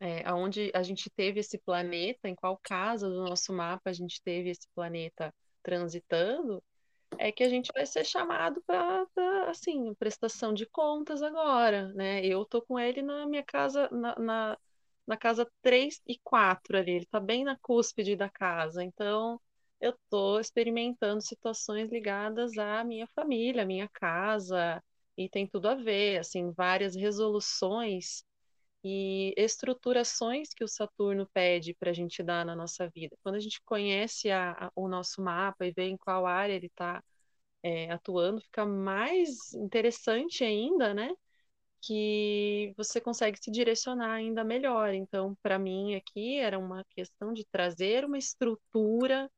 é, 0.00 0.26
aonde 0.26 0.70
a 0.74 0.82
gente 0.82 1.08
teve 1.10 1.40
esse 1.40 1.58
planeta, 1.58 2.28
em 2.28 2.34
qual 2.34 2.58
casa 2.62 3.08
do 3.08 3.24
nosso 3.24 3.52
mapa 3.52 3.90
a 3.90 3.92
gente 3.92 4.20
teve 4.22 4.50
esse 4.50 4.68
planeta 4.74 5.32
transitando, 5.62 6.62
é 7.18 7.30
que 7.32 7.44
a 7.44 7.48
gente 7.48 7.70
vai 7.72 7.86
ser 7.86 8.04
chamado 8.04 8.62
para, 8.66 9.06
assim, 9.48 9.94
prestação 9.94 10.52
de 10.52 10.66
contas 10.66 11.22
agora, 11.22 11.92
né? 11.94 12.24
Eu 12.24 12.44
tô 12.44 12.60
com 12.62 12.78
ele 12.78 13.02
na 13.02 13.26
minha 13.26 13.42
casa, 13.44 13.88
na, 13.90 14.16
na, 14.18 14.58
na 15.06 15.16
casa 15.16 15.50
3 15.62 16.00
e 16.06 16.18
4 16.22 16.76
ali, 16.78 16.92
ele 16.92 17.06
tá 17.06 17.20
bem 17.20 17.44
na 17.44 17.56
cúspide 17.58 18.16
da 18.16 18.28
casa, 18.28 18.82
então 18.82 19.40
eu 19.80 19.94
tô 20.10 20.38
experimentando 20.40 21.20
situações 21.22 21.90
ligadas 21.90 22.56
à 22.58 22.82
minha 22.84 23.06
família, 23.08 23.62
à 23.62 23.66
minha 23.66 23.88
casa, 23.88 24.82
e 25.16 25.28
tem 25.28 25.46
tudo 25.46 25.68
a 25.68 25.74
ver, 25.74 26.18
assim, 26.20 26.50
várias 26.52 26.94
resoluções 26.96 28.24
e 28.84 29.34
estruturações 29.36 30.50
que 30.54 30.62
o 30.64 30.68
Saturno 30.68 31.28
pede 31.32 31.74
para 31.74 31.90
a 31.90 31.94
gente 31.94 32.22
dar 32.22 32.44
na 32.44 32.54
nossa 32.54 32.88
vida. 32.90 33.16
Quando 33.22 33.36
a 33.36 33.40
gente 33.40 33.60
conhece 33.64 34.30
a, 34.30 34.52
a, 34.52 34.70
o 34.76 34.88
nosso 34.88 35.22
mapa 35.22 35.66
e 35.66 35.72
vê 35.72 35.84
em 35.88 35.96
qual 35.96 36.26
área 36.26 36.52
ele 36.54 36.66
está 36.66 37.02
é, 37.62 37.90
atuando, 37.92 38.40
fica 38.42 38.66
mais 38.66 39.52
interessante 39.54 40.44
ainda, 40.44 40.94
né? 40.94 41.10
Que 41.86 42.72
você 42.76 43.00
consegue 43.00 43.38
se 43.42 43.50
direcionar 43.50 44.12
ainda 44.12 44.44
melhor. 44.44 44.94
Então, 44.94 45.36
para 45.42 45.58
mim 45.58 45.94
aqui 45.94 46.38
era 46.38 46.58
uma 46.58 46.84
questão 46.90 47.32
de 47.32 47.44
trazer 47.44 48.04
uma 48.04 48.18
estrutura 48.18 49.30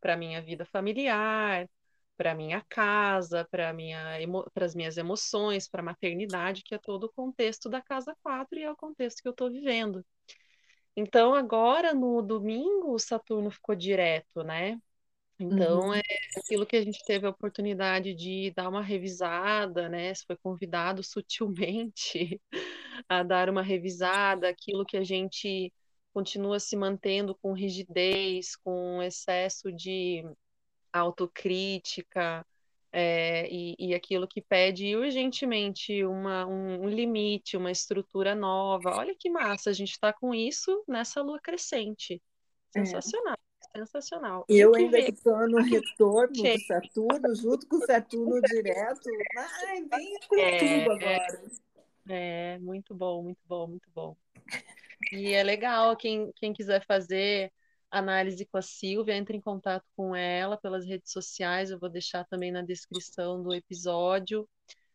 para 0.00 0.16
minha 0.16 0.40
vida 0.42 0.64
familiar, 0.64 1.68
para 2.16 2.34
minha 2.34 2.62
casa, 2.68 3.46
para 3.50 3.72
minha 3.72 4.18
para 4.54 4.66
as 4.66 4.74
minhas 4.74 4.96
emoções, 4.96 5.68
para 5.68 5.80
a 5.82 5.84
maternidade, 5.84 6.62
que 6.64 6.74
é 6.74 6.78
todo 6.78 7.04
o 7.04 7.12
contexto 7.12 7.68
da 7.68 7.82
casa 7.82 8.16
4 8.22 8.58
e 8.58 8.62
é 8.62 8.70
o 8.70 8.76
contexto 8.76 9.22
que 9.22 9.28
eu 9.28 9.32
estou 9.32 9.50
vivendo. 9.50 10.04
Então, 10.96 11.34
agora 11.34 11.94
no 11.94 12.22
domingo, 12.22 12.94
o 12.94 12.98
Saturno 12.98 13.50
ficou 13.50 13.74
direto, 13.74 14.42
né? 14.44 14.78
Então, 15.40 15.88
Uhum. 15.88 15.94
é 15.94 16.02
aquilo 16.36 16.66
que 16.66 16.76
a 16.76 16.82
gente 16.82 17.02
teve 17.04 17.26
a 17.26 17.30
oportunidade 17.30 18.14
de 18.14 18.52
dar 18.54 18.68
uma 18.68 18.82
revisada, 18.82 19.88
né? 19.88 20.12
Você 20.12 20.24
foi 20.26 20.36
convidado 20.36 21.02
sutilmente 21.02 22.38
a 23.08 23.22
dar 23.22 23.48
uma 23.48 23.62
revisada, 23.62 24.48
aquilo 24.48 24.84
que 24.84 24.98
a 24.98 25.04
gente 25.04 25.72
continua 26.12 26.60
se 26.60 26.76
mantendo 26.76 27.34
com 27.36 27.54
rigidez, 27.54 28.54
com 28.56 29.02
excesso 29.02 29.72
de 29.72 30.22
autocrítica, 30.92 32.44
é, 32.92 33.48
e, 33.50 33.76
e 33.78 33.94
aquilo 33.94 34.26
que 34.26 34.42
pede 34.42 34.96
urgentemente 34.96 36.04
uma, 36.04 36.44
um, 36.46 36.82
um 36.84 36.88
limite, 36.88 37.56
uma 37.56 37.70
estrutura 37.70 38.34
nova. 38.34 38.96
Olha 38.96 39.14
que 39.18 39.30
massa, 39.30 39.70
a 39.70 39.72
gente 39.72 39.92
está 39.92 40.12
com 40.12 40.34
isso 40.34 40.84
nessa 40.88 41.22
lua 41.22 41.40
crescente. 41.40 42.20
É. 42.74 42.80
Sensacional. 43.76 44.44
sensacional. 44.44 44.44
Eu 44.48 44.74
ainda 44.74 44.98
estou 44.98 45.48
no 45.48 45.62
retorno 45.62 46.32
do 46.32 46.60
Saturno, 46.66 47.34
junto 47.34 47.66
com 47.68 47.76
o 47.76 47.86
Saturno 47.86 48.40
direto. 48.42 49.08
Ai, 49.36 49.84
vem 49.84 50.18
com 50.28 50.36
é, 50.36 50.58
tudo 50.58 50.92
agora. 50.92 51.42
É, 52.08 52.58
muito 52.58 52.94
bom, 52.94 53.22
muito 53.22 53.40
bom, 53.46 53.66
muito 53.68 53.88
bom. 53.94 54.16
E 55.12 55.32
é 55.32 55.42
legal, 55.42 55.96
quem, 55.96 56.32
quem 56.36 56.52
quiser 56.52 56.84
fazer 56.84 57.52
análise 57.90 58.44
com 58.46 58.58
a 58.58 58.62
Silvia, 58.62 59.16
entre 59.16 59.36
em 59.36 59.40
contato 59.40 59.84
com 59.96 60.14
ela 60.14 60.56
pelas 60.56 60.86
redes 60.86 61.10
sociais, 61.12 61.70
eu 61.70 61.78
vou 61.78 61.88
deixar 61.88 62.24
também 62.24 62.52
na 62.52 62.62
descrição 62.62 63.42
do 63.42 63.52
episódio 63.52 64.48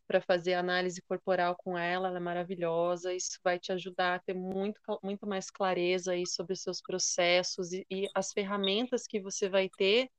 para 0.08 0.22
fazer 0.22 0.54
análise 0.54 1.02
corporal 1.02 1.56
com 1.56 1.78
ela, 1.78 2.08
ela 2.10 2.18
é 2.18 2.22
maravilhosa, 2.22 3.14
isso 3.14 3.40
vai 3.44 3.60
te 3.60 3.72
ajudar 3.72 4.16
a 4.16 4.20
ter 4.20 4.34
muito, 4.34 4.80
muito 5.04 5.28
mais 5.28 5.50
clareza 5.50 6.12
aí 6.12 6.28
sobre 6.28 6.54
os 6.54 6.62
seus 6.62 6.82
processos 6.82 7.74
e, 7.74 7.86
e 7.90 8.08
as 8.14 8.32
ferramentas 8.32 9.08
que 9.08 9.20
você 9.20 9.50
vai 9.50 9.70
ter 9.78 10.10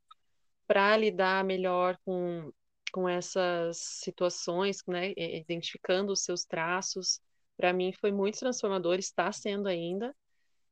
para 0.67 0.97
lidar 0.97 1.45
melhor 1.45 1.97
com, 2.05 2.53
com 2.93 3.09
essas 3.09 3.79
situações, 3.79 4.83
né, 4.87 5.13
identificando 5.17 6.13
os 6.13 6.23
seus 6.23 6.45
traços. 6.45 7.21
Para 7.57 7.73
mim 7.73 7.93
foi 7.93 8.11
muito 8.13 8.39
transformador, 8.39 8.99
está 8.99 9.31
sendo 9.33 9.69
ainda. 9.69 10.15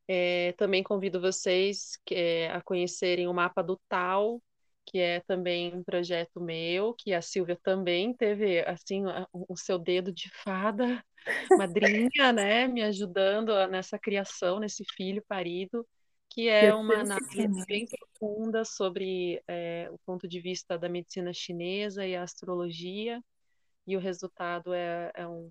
É, 0.07 0.53
também 0.53 0.83
convido 0.83 1.21
vocês 1.21 1.99
é, 2.11 2.51
a 2.51 2.61
conhecerem 2.61 3.27
o 3.27 3.33
mapa 3.33 3.63
do 3.63 3.81
Tal, 3.89 4.43
que 4.87 4.99
é 4.99 5.21
também 5.21 5.75
um 5.75 5.83
projeto 5.83 6.41
meu, 6.41 6.95
que 6.95 7.13
a 7.13 7.23
Silvia 7.23 7.59
também 7.63 8.15
teve 8.15 8.61
assim 8.61 9.05
o 9.33 9.57
seu 9.57 9.79
dedo 9.79 10.13
de 10.13 10.31
fada, 10.43 11.05
madrinha, 12.13 12.33
né, 12.33 12.67
me 12.69 12.83
ajudando 12.83 13.53
nessa 13.69 13.99
criação, 13.99 14.61
nesse 14.61 14.85
filho 14.97 15.25
parido, 15.27 15.87
que 16.29 16.49
é 16.49 16.75
uma 16.75 17.01
análise 17.01 17.67
bem 17.67 17.87
profunda 17.87 18.65
sobre 18.65 19.43
é, 19.47 19.89
o 19.91 19.99
ponto 20.05 20.27
de 20.27 20.41
vista 20.41 20.79
da 20.79 20.89
medicina 20.89 21.33
chinesa 21.33 22.07
e 22.07 22.17
a 22.17 22.23
astrologia, 22.23 23.23
e 23.87 23.97
o 23.97 24.01
resultado 24.01 24.73
é, 24.73 25.13
é 25.15 25.27
um, 25.27 25.51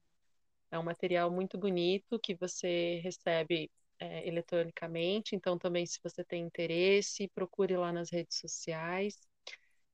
é 0.72 0.80
um 0.80 0.84
material 0.84 1.32
muito 1.32 1.58
bonito 1.58 2.19
que 2.19 2.36
você 2.36 3.00
recebe 3.04 3.72
é, 3.99 4.27
eletronicamente, 4.27 5.36
então 5.36 5.58
também 5.58 5.86
se 5.86 5.99
você 6.03 6.23
tem 6.23 6.43
interesse, 6.43 7.32
procure 7.34 7.75
lá 7.77 7.91
nas 7.91 8.10
redes 8.12 8.39
sociais. 8.39 9.17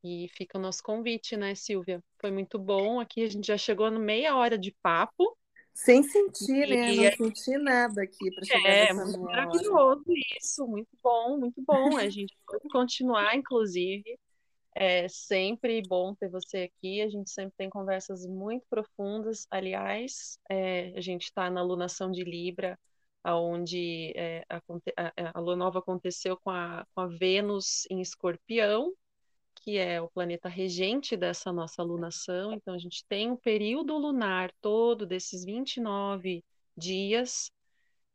E 0.03 0.29
fica 0.29 0.57
o 0.57 0.61
nosso 0.61 0.81
convite, 0.81 1.35
né, 1.35 1.53
Silvia? 1.55 2.01
Foi 2.19 2.31
muito 2.31 2.57
bom. 2.57 2.99
Aqui 2.99 3.21
a 3.21 3.27
gente 3.27 3.47
já 3.47 3.57
chegou 3.57 3.91
no 3.91 3.99
meia 3.99 4.35
hora 4.35 4.57
de 4.57 4.73
papo. 4.81 5.37
Sem 5.73 6.03
sentir, 6.03 6.69
e... 6.69 6.75
né? 6.75 6.95
Não 6.95 7.03
é 7.03 7.11
senti 7.11 7.57
nada 7.57 8.03
aqui 8.03 8.31
para 8.33 8.45
chegar 8.45 8.69
é, 8.69 8.93
nessa 8.93 9.05
meia 9.05 9.19
maravilhoso 9.19 9.73
hora. 9.73 10.19
isso, 10.39 10.65
muito 10.65 10.97
bom, 11.03 11.37
muito 11.37 11.61
bom. 11.61 11.97
A 11.97 12.09
gente 12.09 12.35
pode 12.47 12.67
continuar, 12.69 13.35
inclusive. 13.35 14.17
É 14.75 15.09
sempre 15.09 15.81
bom 15.81 16.15
ter 16.15 16.29
você 16.29 16.71
aqui. 16.73 17.01
A 17.01 17.09
gente 17.09 17.29
sempre 17.29 17.53
tem 17.57 17.69
conversas 17.69 18.25
muito 18.25 18.65
profundas. 18.69 19.45
Aliás, 19.51 20.39
é, 20.49 20.93
a 20.95 21.01
gente 21.01 21.23
está 21.23 21.49
na 21.49 21.59
alunação 21.59 22.09
de 22.09 22.23
Libra, 22.23 22.79
onde 23.25 24.13
é, 24.15 24.43
a, 24.49 24.57
a, 24.57 25.37
a, 25.37 25.39
lua 25.39 25.55
nova 25.55 25.79
aconteceu 25.79 26.37
com 26.37 26.49
a, 26.49 26.85
com 26.93 27.01
a 27.01 27.07
Vênus 27.07 27.85
em 27.89 28.01
escorpião, 28.01 28.93
que 29.55 29.77
é 29.77 30.01
o 30.01 30.09
planeta 30.09 30.47
regente 30.49 31.17
dessa 31.17 31.51
nossa 31.51 31.83
lunação. 31.83 32.53
Então, 32.53 32.73
a 32.73 32.77
gente 32.77 33.05
tem 33.07 33.31
um 33.31 33.37
período 33.37 33.97
lunar 33.97 34.51
todo 34.61 35.05
desses 35.05 35.43
29 35.43 36.43
dias 36.77 37.51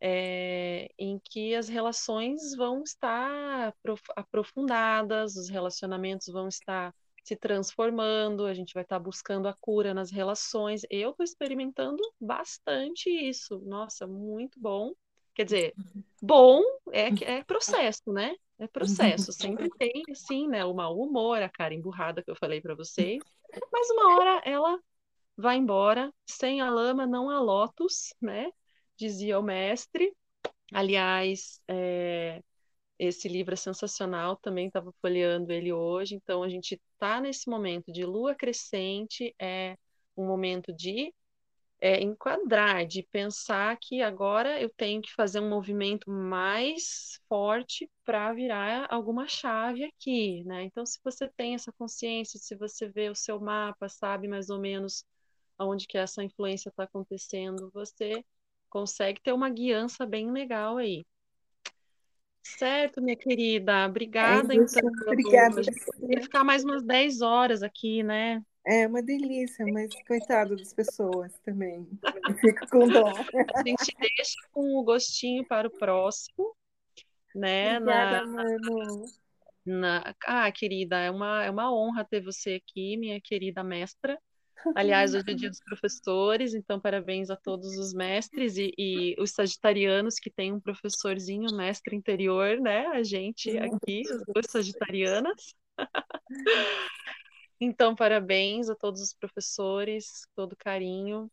é, 0.00 0.90
em 0.98 1.18
que 1.18 1.54
as 1.54 1.68
relações 1.68 2.54
vão 2.54 2.82
estar 2.82 3.74
aprofundadas, 4.16 5.36
os 5.36 5.48
relacionamentos 5.48 6.26
vão 6.28 6.48
estar 6.48 6.94
se 7.24 7.34
transformando, 7.34 8.44
a 8.44 8.52
gente 8.52 8.74
vai 8.74 8.82
estar 8.82 8.98
buscando 8.98 9.48
a 9.48 9.54
cura 9.54 9.94
nas 9.94 10.10
relações. 10.10 10.82
Eu 10.90 11.10
estou 11.10 11.24
experimentando 11.24 12.02
bastante 12.20 13.08
isso. 13.08 13.58
Nossa, 13.64 14.06
muito 14.06 14.60
bom. 14.60 14.92
Quer 15.34 15.44
dizer, 15.44 15.74
bom 16.22 16.62
é, 16.92 17.08
é 17.24 17.42
processo, 17.48 18.12
né? 18.12 18.36
É 18.58 18.68
processo. 18.68 19.32
Sempre 19.32 19.70
tem, 19.70 20.02
assim, 20.12 20.46
né? 20.46 20.64
O 20.66 20.74
mau 20.74 20.98
humor, 20.98 21.42
a 21.42 21.48
cara 21.48 21.72
emburrada 21.72 22.22
que 22.22 22.30
eu 22.30 22.36
falei 22.36 22.60
para 22.60 22.74
vocês. 22.74 23.22
Mas 23.72 23.90
uma 23.90 24.16
hora 24.16 24.42
ela 24.44 24.78
vai 25.34 25.56
embora. 25.56 26.12
Sem 26.26 26.60
a 26.60 26.70
lama 26.70 27.06
não 27.06 27.30
há 27.30 27.40
lotus, 27.40 28.14
né? 28.20 28.50
Dizia 28.98 29.38
o 29.38 29.42
mestre. 29.42 30.14
Aliás, 30.72 31.58
é, 31.66 32.42
esse 32.98 33.28
livro 33.28 33.54
é 33.54 33.56
sensacional, 33.56 34.36
também 34.36 34.68
estava 34.68 34.92
folheando 35.00 35.52
ele 35.52 35.72
hoje. 35.72 36.14
Então, 36.14 36.42
a 36.42 36.48
gente 36.48 36.80
está 37.04 37.20
nesse 37.20 37.50
momento 37.50 37.92
de 37.92 38.04
lua 38.04 38.34
crescente, 38.34 39.34
é 39.38 39.76
um 40.16 40.26
momento 40.26 40.72
de 40.72 41.12
é, 41.80 42.00
enquadrar, 42.02 42.86
de 42.86 43.02
pensar 43.02 43.76
que 43.78 44.00
agora 44.00 44.60
eu 44.60 44.70
tenho 44.70 45.02
que 45.02 45.12
fazer 45.12 45.40
um 45.40 45.48
movimento 45.50 46.10
mais 46.10 47.20
forte 47.28 47.90
para 48.04 48.32
virar 48.32 48.86
alguma 48.90 49.28
chave 49.28 49.84
aqui, 49.84 50.42
né? 50.44 50.64
Então, 50.64 50.86
se 50.86 50.98
você 51.04 51.28
tem 51.28 51.54
essa 51.54 51.72
consciência, 51.72 52.40
se 52.40 52.56
você 52.56 52.88
vê 52.88 53.10
o 53.10 53.14
seu 53.14 53.38
mapa, 53.38 53.88
sabe 53.88 54.26
mais 54.26 54.48
ou 54.48 54.58
menos 54.58 55.04
onde 55.58 55.86
que 55.86 55.98
essa 55.98 56.24
influência 56.24 56.70
está 56.70 56.84
acontecendo, 56.84 57.70
você 57.74 58.24
consegue 58.70 59.20
ter 59.20 59.32
uma 59.32 59.50
guiança 59.50 60.06
bem 60.06 60.30
legal 60.32 60.78
aí. 60.78 61.04
Certo, 62.44 63.00
minha 63.00 63.16
querida. 63.16 63.86
Obrigada, 63.86 64.54
é 64.54 64.58
então. 64.58 64.90
Obrigada. 65.06 65.62
Vou 65.98 66.22
ficar 66.22 66.44
mais 66.44 66.62
umas 66.62 66.82
10 66.84 67.22
horas 67.22 67.62
aqui, 67.62 68.02
né? 68.02 68.42
É 68.66 68.86
uma 68.86 69.02
delícia, 69.02 69.66
mas 69.66 69.90
coitado 70.06 70.56
das 70.56 70.72
pessoas 70.72 71.32
também. 71.44 71.88
Eu 72.28 72.34
fico 72.34 72.66
com 72.68 72.88
dó. 72.88 73.08
A 73.08 73.62
gente 73.66 73.94
deixa 73.98 74.38
com 74.52 74.78
o 74.78 74.84
gostinho 74.84 75.46
para 75.46 75.68
o 75.68 75.70
próximo, 75.70 76.54
né? 77.34 77.78
Obrigada, 77.78 78.26
na, 78.26 78.42
mano. 78.42 79.04
Na... 79.66 80.14
Ah, 80.26 80.52
querida, 80.52 80.98
é 80.98 81.10
uma, 81.10 81.44
é 81.44 81.50
uma 81.50 81.74
honra 81.74 82.04
ter 82.04 82.20
você 82.20 82.54
aqui, 82.62 82.96
minha 82.96 83.20
querida 83.20 83.64
mestra. 83.64 84.18
Aliás, 84.74 85.14
hoje 85.14 85.30
é 85.30 85.34
dia 85.34 85.50
dos 85.50 85.60
professores, 85.60 86.54
então 86.54 86.80
parabéns 86.80 87.30
a 87.30 87.36
todos 87.36 87.76
os 87.76 87.92
mestres 87.92 88.56
e, 88.56 88.72
e 88.78 89.14
os 89.18 89.32
sagitarianos 89.32 90.14
que 90.14 90.30
têm 90.30 90.52
um 90.52 90.60
professorzinho, 90.60 91.54
mestre 91.54 91.94
interior, 91.94 92.58
né? 92.60 92.86
A 92.88 93.02
gente 93.02 93.56
aqui, 93.58 94.02
as 94.10 94.22
duas 94.26 94.46
sagitarianas. 94.50 95.54
Então, 97.60 97.94
parabéns 97.94 98.68
a 98.68 98.74
todos 98.74 99.00
os 99.00 99.14
professores, 99.14 100.26
todo 100.34 100.56
carinho. 100.56 101.30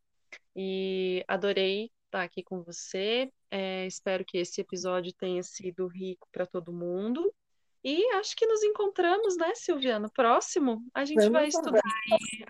E 0.56 1.26
adorei 1.28 1.92
estar 2.06 2.24
aqui 2.24 2.44
com 2.44 2.64
você. 2.64 3.30
É, 3.50 3.86
espero 3.86 4.24
que 4.24 4.38
esse 4.38 4.62
episódio 4.62 5.12
tenha 5.14 5.44
sido 5.44 5.88
rico 5.88 6.28
para 6.32 6.46
todo 6.46 6.72
mundo. 6.72 7.34
E 7.84 8.06
acho 8.14 8.36
que 8.36 8.46
nos 8.46 8.62
encontramos, 8.62 9.36
né, 9.38 9.56
Silviano? 9.56 10.10
Próximo, 10.12 10.86
a 10.94 11.04
gente 11.04 11.18
Vamos 11.18 11.32
vai 11.32 11.48
estudar 11.48 11.82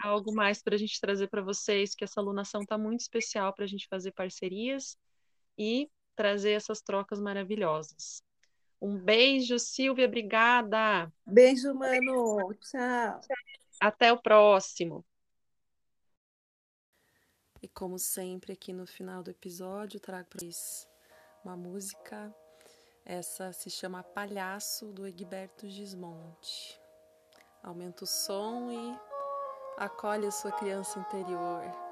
algo 0.04 0.34
mais 0.34 0.62
para 0.62 0.76
a 0.76 0.78
gente 0.78 1.00
trazer 1.00 1.28
para 1.28 1.42
vocês, 1.42 1.96
que 1.96 2.04
essa 2.04 2.20
alunação 2.20 2.62
está 2.62 2.78
muito 2.78 3.00
especial 3.00 3.54
para 3.54 3.64
a 3.64 3.68
gente 3.68 3.88
fazer 3.88 4.12
parcerias 4.12 4.98
e 5.58 5.90
trazer 6.16 6.52
essas 6.52 6.82
trocas 6.82 7.20
maravilhosas. 7.22 8.22
Um 8.82 8.98
beijo, 8.98 9.58
Silvia, 9.58 10.06
obrigada. 10.06 11.12
Beijo, 11.26 11.74
mano. 11.74 12.54
Tchau. 12.56 13.22
Até 13.80 14.12
o 14.12 14.22
próximo. 14.22 15.06
E 17.62 17.70
como 17.70 17.98
sempre, 18.00 18.54
aqui 18.54 18.74
no 18.74 18.88
final 18.88 19.22
do 19.24 19.30
episódio, 19.30 20.00
trago 20.00 20.28
para 20.28 20.40
vocês 20.40 20.90
uma 21.46 21.56
música. 21.56 22.36
Essa 23.06 23.52
se 23.52 23.70
chama 23.70 24.04
Palhaço, 24.04 24.92
do 24.94 25.08
Egberto 25.08 25.68
Gismonte. 25.68 26.80
Aumenta 27.64 28.04
o 28.04 28.08
som 28.08 28.72
e 28.72 29.00
acolhe 29.78 30.28
a 30.28 30.32
sua 30.32 30.52
criança 30.52 31.00
interior. 31.00 31.91